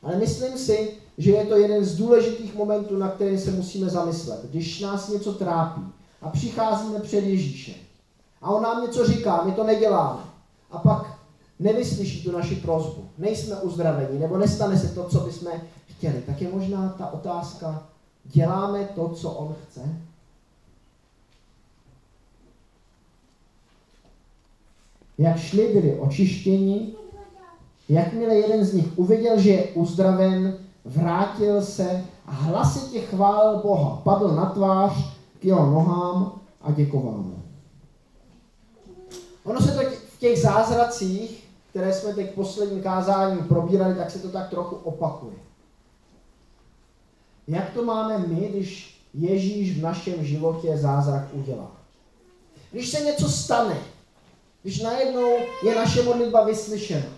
Ale 0.03 0.15
myslím 0.15 0.57
si, 0.57 0.93
že 1.17 1.31
je 1.31 1.45
to 1.45 1.57
jeden 1.57 1.85
z 1.85 1.95
důležitých 1.95 2.55
momentů, 2.55 2.97
na 2.97 3.09
který 3.09 3.37
se 3.37 3.51
musíme 3.51 3.89
zamyslet. 3.89 4.45
Když 4.49 4.79
nás 4.79 5.09
něco 5.09 5.33
trápí 5.33 5.81
a 6.21 6.29
přicházíme 6.29 6.99
před 6.99 7.23
Ježíše 7.23 7.73
a 8.41 8.51
on 8.51 8.63
nám 8.63 8.81
něco 8.81 9.07
říká, 9.07 9.43
my 9.43 9.51
to 9.51 9.63
neděláme. 9.63 10.19
A 10.71 10.77
pak 10.77 11.17
nevyslyší 11.59 12.23
tu 12.23 12.31
naši 12.31 12.55
prozbu, 12.55 13.09
nejsme 13.17 13.55
uzdraveni, 13.55 14.19
nebo 14.19 14.37
nestane 14.37 14.79
se 14.79 14.87
to, 14.87 15.03
co 15.03 15.19
bychom 15.19 15.51
chtěli, 15.97 16.21
tak 16.21 16.41
je 16.41 16.49
možná 16.49 16.89
ta 16.97 17.13
otázka, 17.13 17.83
děláme 18.25 18.85
to, 18.95 19.09
co 19.09 19.31
on 19.31 19.55
chce? 19.63 19.81
Jak 25.17 25.37
šli, 25.37 25.73
byli 25.73 25.99
očištěni, 25.99 26.95
jakmile 27.89 28.35
jeden 28.35 28.65
z 28.65 28.73
nich 28.73 28.97
uviděl, 28.97 29.39
že 29.39 29.49
je 29.49 29.63
uzdraven, 29.63 30.57
vrátil 30.85 31.61
se 31.61 32.05
a 32.25 32.31
hlasitě 32.31 33.01
chválil 33.01 33.59
Boha, 33.59 34.01
padl 34.03 34.35
na 34.35 34.45
tvář 34.45 34.93
k 35.39 35.45
jeho 35.45 35.65
nohám 35.65 36.39
a 36.61 36.71
děkoval 36.71 37.17
mu. 37.17 37.43
Ono 39.43 39.61
se 39.61 39.71
to 39.71 39.81
v 39.89 40.19
těch 40.19 40.41
zázracích 40.41 41.47
které 41.77 41.93
jsme 41.93 42.13
teď 42.13 42.33
posledním 42.33 42.83
kázání 42.83 43.43
probírali, 43.43 43.95
tak 43.95 44.11
se 44.11 44.19
to 44.19 44.29
tak 44.29 44.49
trochu 44.49 44.75
opakuje. 44.75 45.46
Jak 47.47 47.73
to 47.73 47.85
máme 47.85 48.17
my, 48.17 48.49
když 48.49 49.01
Ježíš 49.13 49.77
v 49.77 49.81
našem 49.81 50.25
životě 50.25 50.77
zázrak 50.77 51.23
udělá? 51.33 51.71
Když 52.71 52.89
se 52.89 52.99
něco 52.99 53.29
stane, 53.29 53.77
když 54.61 54.81
najednou 54.81 55.37
je 55.63 55.75
naše 55.75 56.03
modlitba 56.03 56.43
vyslyšena, 56.43 57.09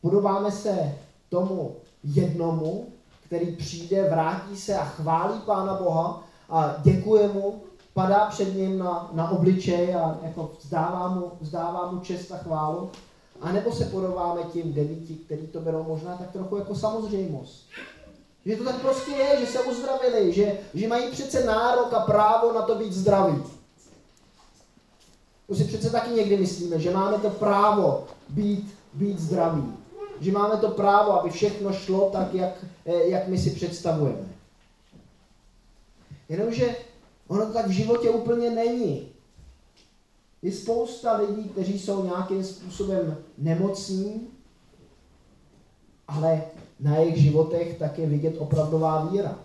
podobáme 0.00 0.52
se 0.52 0.98
tomu 1.28 1.76
jednomu, 2.04 2.86
který 3.26 3.56
přijde, 3.56 4.10
vrátí 4.10 4.56
se 4.56 4.76
a 4.76 4.84
chválí 4.84 5.40
Pána 5.40 5.74
Boha 5.74 6.22
a 6.48 6.74
děkuje 6.82 7.28
mu 7.28 7.62
padá 7.94 8.26
před 8.26 8.54
ním 8.54 8.78
na, 8.78 9.10
na 9.12 9.30
obličej 9.30 9.94
a 9.94 10.18
jako 10.22 10.52
vzdává 10.58 11.08
mu, 11.08 11.32
vzdává 11.40 11.90
mu 11.90 12.00
čest 12.00 12.32
a 12.32 12.36
chválu. 12.38 12.90
A 13.40 13.52
nebo 13.52 13.72
se 13.72 13.84
podobáme 13.84 14.42
tím 14.52 14.72
devíti, 14.72 15.14
který 15.14 15.46
to 15.46 15.60
berou 15.60 15.82
možná 15.82 16.16
tak 16.16 16.32
trochu 16.32 16.56
jako 16.56 16.74
samozřejmost. 16.74 17.68
Že 18.46 18.56
to 18.56 18.64
tak 18.64 18.80
prostě 18.80 19.10
je, 19.10 19.40
že 19.40 19.46
se 19.46 19.62
uzdravili, 19.62 20.32
že, 20.32 20.58
že 20.74 20.88
mají 20.88 21.10
přece 21.10 21.44
nárok 21.44 21.92
a 21.92 22.00
právo 22.00 22.52
na 22.52 22.62
to 22.62 22.74
být 22.74 22.92
zdraví. 22.92 23.42
To 25.46 25.54
si 25.54 25.64
přece 25.64 25.90
taky 25.90 26.10
někdy 26.10 26.36
myslíme, 26.36 26.80
že 26.80 26.90
máme 26.90 27.18
to 27.18 27.30
právo 27.30 28.06
být, 28.28 28.74
být 28.94 29.18
zdraví. 29.18 29.74
Že 30.20 30.32
máme 30.32 30.56
to 30.56 30.70
právo, 30.70 31.20
aby 31.20 31.30
všechno 31.30 31.72
šlo 31.72 32.10
tak, 32.10 32.34
jak, 32.34 32.64
eh, 32.86 33.08
jak 33.08 33.28
my 33.28 33.38
si 33.38 33.50
představujeme. 33.50 34.28
Jenomže 36.28 36.76
Ono 37.30 37.46
to 37.46 37.52
tak 37.52 37.66
v 37.66 37.70
životě 37.70 38.10
úplně 38.10 38.50
není. 38.50 39.09
Je 40.42 40.52
spousta 40.52 41.16
lidí, 41.16 41.48
kteří 41.48 41.78
jsou 41.78 42.04
nějakým 42.04 42.44
způsobem 42.44 43.16
nemocní, 43.38 44.28
ale 46.08 46.42
na 46.80 46.96
jejich 46.96 47.16
životech 47.16 47.78
tak 47.78 47.98
je 47.98 48.06
vidět 48.06 48.34
opravdová 48.38 49.04
víra. 49.04 49.38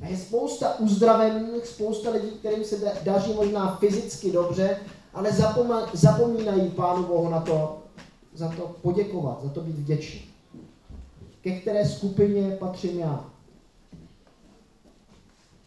A 0.00 0.06
je 0.06 0.16
spousta 0.16 0.78
uzdravených, 0.78 1.66
spousta 1.66 2.10
lidí, 2.10 2.30
kterým 2.30 2.64
se 2.64 2.92
daří 3.04 3.32
možná 3.32 3.76
fyzicky 3.76 4.32
dobře, 4.32 4.76
ale 5.14 5.30
zapomínají 5.92 6.70
Pánu 6.70 7.02
Bohu 7.02 7.28
na 7.28 7.40
to, 7.40 7.82
za 8.34 8.48
to 8.48 8.76
poděkovat, 8.82 9.42
za 9.42 9.48
to 9.48 9.60
být 9.60 9.76
vděčný. 9.76 10.22
Ke 11.40 11.60
které 11.60 11.88
skupině 11.88 12.56
patřím 12.60 12.98
já? 12.98 13.24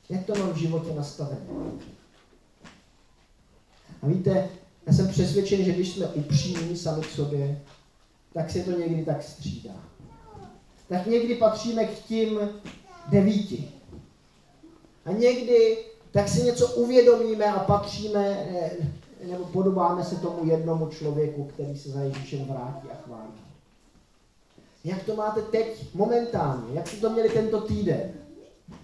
Jak 0.10 0.25
to 0.25 0.36
mám 0.36 0.49
v 0.49 0.58
životě 0.58 0.93
nastavené? 0.93 1.45
A 4.01 4.08
víte, 4.08 4.49
já 4.88 4.93
jsem 4.93 5.08
přesvědčen, 5.08 5.63
že 5.63 5.71
když 5.71 5.93
jsme 5.93 6.08
upřímní 6.08 6.77
sami 6.77 7.01
k 7.01 7.10
sobě, 7.10 7.62
tak 8.34 8.51
se 8.51 8.60
to 8.60 8.71
někdy 8.71 9.05
tak 9.05 9.23
střídá. 9.23 9.73
Tak 10.89 11.05
někdy 11.05 11.36
patříme 11.36 11.86
k 11.86 11.99
tím 11.99 12.39
devíti. 13.10 13.71
A 15.05 15.12
někdy 15.12 15.77
tak 16.12 16.29
si 16.29 16.43
něco 16.43 16.67
uvědomíme 16.67 17.45
a 17.45 17.60
patříme, 17.60 18.47
eh, 18.49 18.71
nebo 19.31 19.45
podobáme 19.45 20.03
se 20.03 20.15
tomu 20.15 20.45
jednomu 20.45 20.89
člověku, 20.89 21.43
který 21.43 21.77
se 21.77 21.89
za 21.89 22.01
Ježíšem 22.01 22.45
vrátí 22.45 22.88
a 22.91 22.95
chválí. 23.05 23.31
Jak 24.84 25.03
to 25.03 25.15
máte 25.15 25.41
teď, 25.41 25.86
momentálně? 25.93 26.63
Jak 26.73 26.88
jste 26.88 26.97
to 26.97 27.10
měli 27.10 27.29
tento 27.29 27.62
týden? 27.62 28.12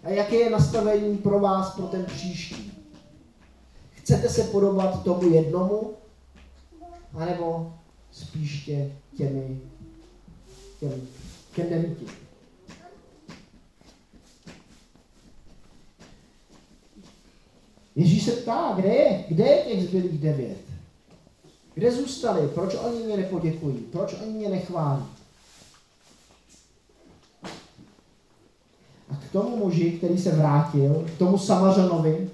A 0.03 0.09
jaké 0.09 0.35
je 0.35 0.49
nastavení 0.49 1.17
pro 1.17 1.39
vás 1.39 1.75
pro 1.75 1.87
ten 1.87 2.05
příští? 2.05 2.70
Chcete 4.01 4.29
se 4.29 4.43
podobat 4.43 5.03
tomu 5.03 5.33
jednomu? 5.33 5.93
A 7.13 7.25
nebo 7.25 7.73
spíš 8.11 8.65
tě 8.65 8.91
těmi, 9.17 9.59
těm, 10.79 11.07
těm 11.55 11.69
devíti. 11.69 12.05
Ježíš 17.95 18.25
se 18.25 18.31
ptá, 18.31 18.73
kde 18.75 18.89
je, 18.89 19.25
kde 19.29 19.43
je 19.43 19.63
těch 19.63 19.83
zbylých 19.83 20.19
devět? 20.19 20.57
Kde 21.73 21.91
zůstali? 21.91 22.47
Proč 22.47 22.75
oni 22.75 23.03
mě 23.03 23.17
nepoděkují? 23.17 23.77
Proč 23.77 24.13
oni 24.13 24.31
mě 24.31 24.49
nechválí? 24.49 25.03
A 29.09 29.15
k 29.15 29.31
tomu 29.31 29.57
muži, 29.57 29.91
který 29.91 30.17
se 30.17 30.31
vrátil, 30.31 31.05
k 31.15 31.17
tomu 31.17 31.37
Samařanovi, 31.37 32.29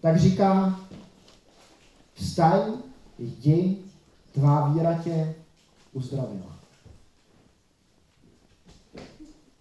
tak 0.00 0.20
říká, 0.20 0.80
vstaň, 2.20 2.72
jdi, 3.18 3.78
tvá 4.32 4.68
víra 4.68 4.94
tě 4.94 5.34
uzdravila. 5.92 6.56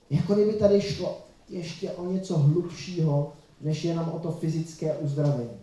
Jako 0.09 0.33
kdyby 0.33 0.53
tady 0.53 0.81
šlo 0.81 1.17
ještě 1.49 1.91
o 1.91 2.11
něco 2.11 2.37
hlubšího, 2.37 3.33
než 3.61 3.83
jenom 3.83 4.09
o 4.09 4.19
to 4.19 4.31
fyzické 4.31 4.97
uzdravení. 4.97 5.59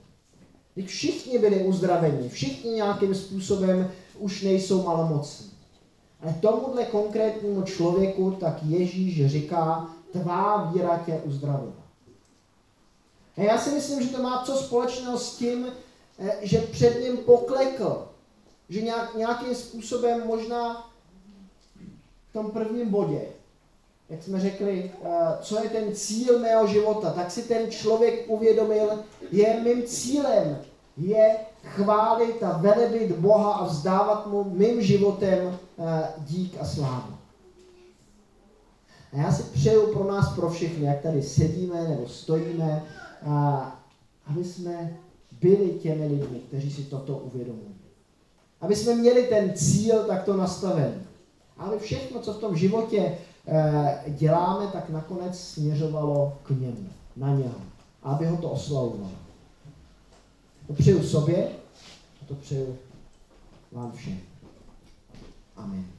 Teď 0.74 0.87
všichni 0.87 1.38
byli 1.38 1.64
uzdraveni, 1.64 2.28
všichni 2.28 2.70
nějakým 2.70 3.14
způsobem 3.14 3.90
už 4.18 4.42
nejsou 4.42 4.82
malomocní. 4.82 5.50
Ale 6.22 6.35
tomuhle 6.40 6.85
konkrétnímu 6.85 7.62
člověku 7.62 8.30
tak 8.40 8.62
Ježíš 8.62 9.26
říká, 9.26 9.88
tvá 10.12 10.70
víra 10.70 11.02
tě 11.06 11.20
uzdravila. 11.24 11.87
A 13.37 13.40
já 13.40 13.59
si 13.59 13.70
myslím, 13.70 14.02
že 14.02 14.09
to 14.09 14.22
má 14.22 14.42
co 14.46 14.56
společného 14.56 15.18
s 15.18 15.37
tím, 15.37 15.66
že 16.40 16.59
před 16.59 17.00
ním 17.00 17.16
poklekl. 17.16 18.09
Že 18.68 18.83
nějak, 18.83 19.14
nějakým 19.14 19.55
způsobem 19.55 20.26
možná 20.26 20.90
v 22.31 22.33
tom 22.33 22.50
prvním 22.50 22.90
bodě, 22.90 23.20
jak 24.09 24.22
jsme 24.22 24.40
řekli, 24.40 24.92
eh, 25.05 25.09
co 25.40 25.62
je 25.62 25.70
ten 25.70 25.94
cíl 25.94 26.38
mého 26.38 26.66
života, 26.66 27.11
tak 27.11 27.31
si 27.31 27.42
ten 27.42 27.70
člověk 27.70 28.31
uvědomil, 28.31 29.05
je 29.31 29.61
mým 29.61 29.83
cílem, 29.83 30.59
je 30.96 31.37
chválit 31.64 32.42
a 32.42 32.59
velebit 32.59 33.12
Boha 33.12 33.52
a 33.52 33.64
vzdávat 33.64 34.26
mu 34.26 34.44
mým 34.44 34.83
životem 34.83 35.59
eh, 35.79 36.09
dík 36.18 36.57
a 36.61 36.64
slávu. 36.64 37.14
A 39.12 39.16
já 39.16 39.33
si 39.33 39.42
přeju 39.42 39.92
pro 39.92 40.05
nás, 40.05 40.35
pro 40.35 40.50
všechny, 40.50 40.87
jak 40.87 41.02
tady 41.02 41.22
sedíme 41.22 41.88
nebo 41.88 42.09
stojíme, 42.09 42.85
a 43.26 43.83
aby 44.31 44.44
jsme 44.44 44.96
byli 45.40 45.70
těmi 45.70 46.07
lidmi, 46.07 46.38
kteří 46.49 46.70
si 46.70 46.83
toto 46.83 47.18
uvědomují. 47.18 47.77
Aby 48.61 48.77
jsme 48.77 48.94
měli 48.94 49.22
ten 49.22 49.53
cíl 49.55 50.05
takto 50.05 50.37
nastaven. 50.37 51.03
Aby 51.57 51.79
všechno, 51.79 52.20
co 52.20 52.35
v 52.35 52.40
tom 52.40 52.57
životě 52.57 53.18
e, 53.46 54.05
děláme, 54.09 54.66
tak 54.66 54.90
nakonec 54.90 55.40
směřovalo 55.40 56.38
k 56.42 56.51
němu, 56.51 56.88
na 57.16 57.35
něho. 57.35 57.55
Aby 58.03 58.27
ho 58.27 58.37
to 58.37 58.51
oslavovalo. 58.51 59.11
To 60.66 60.72
přeju 60.72 61.03
sobě 61.03 61.49
a 62.22 62.25
to 62.29 62.35
přeju 62.35 62.77
vám 63.72 63.92
všem. 63.92 64.20
Amen. 65.57 65.95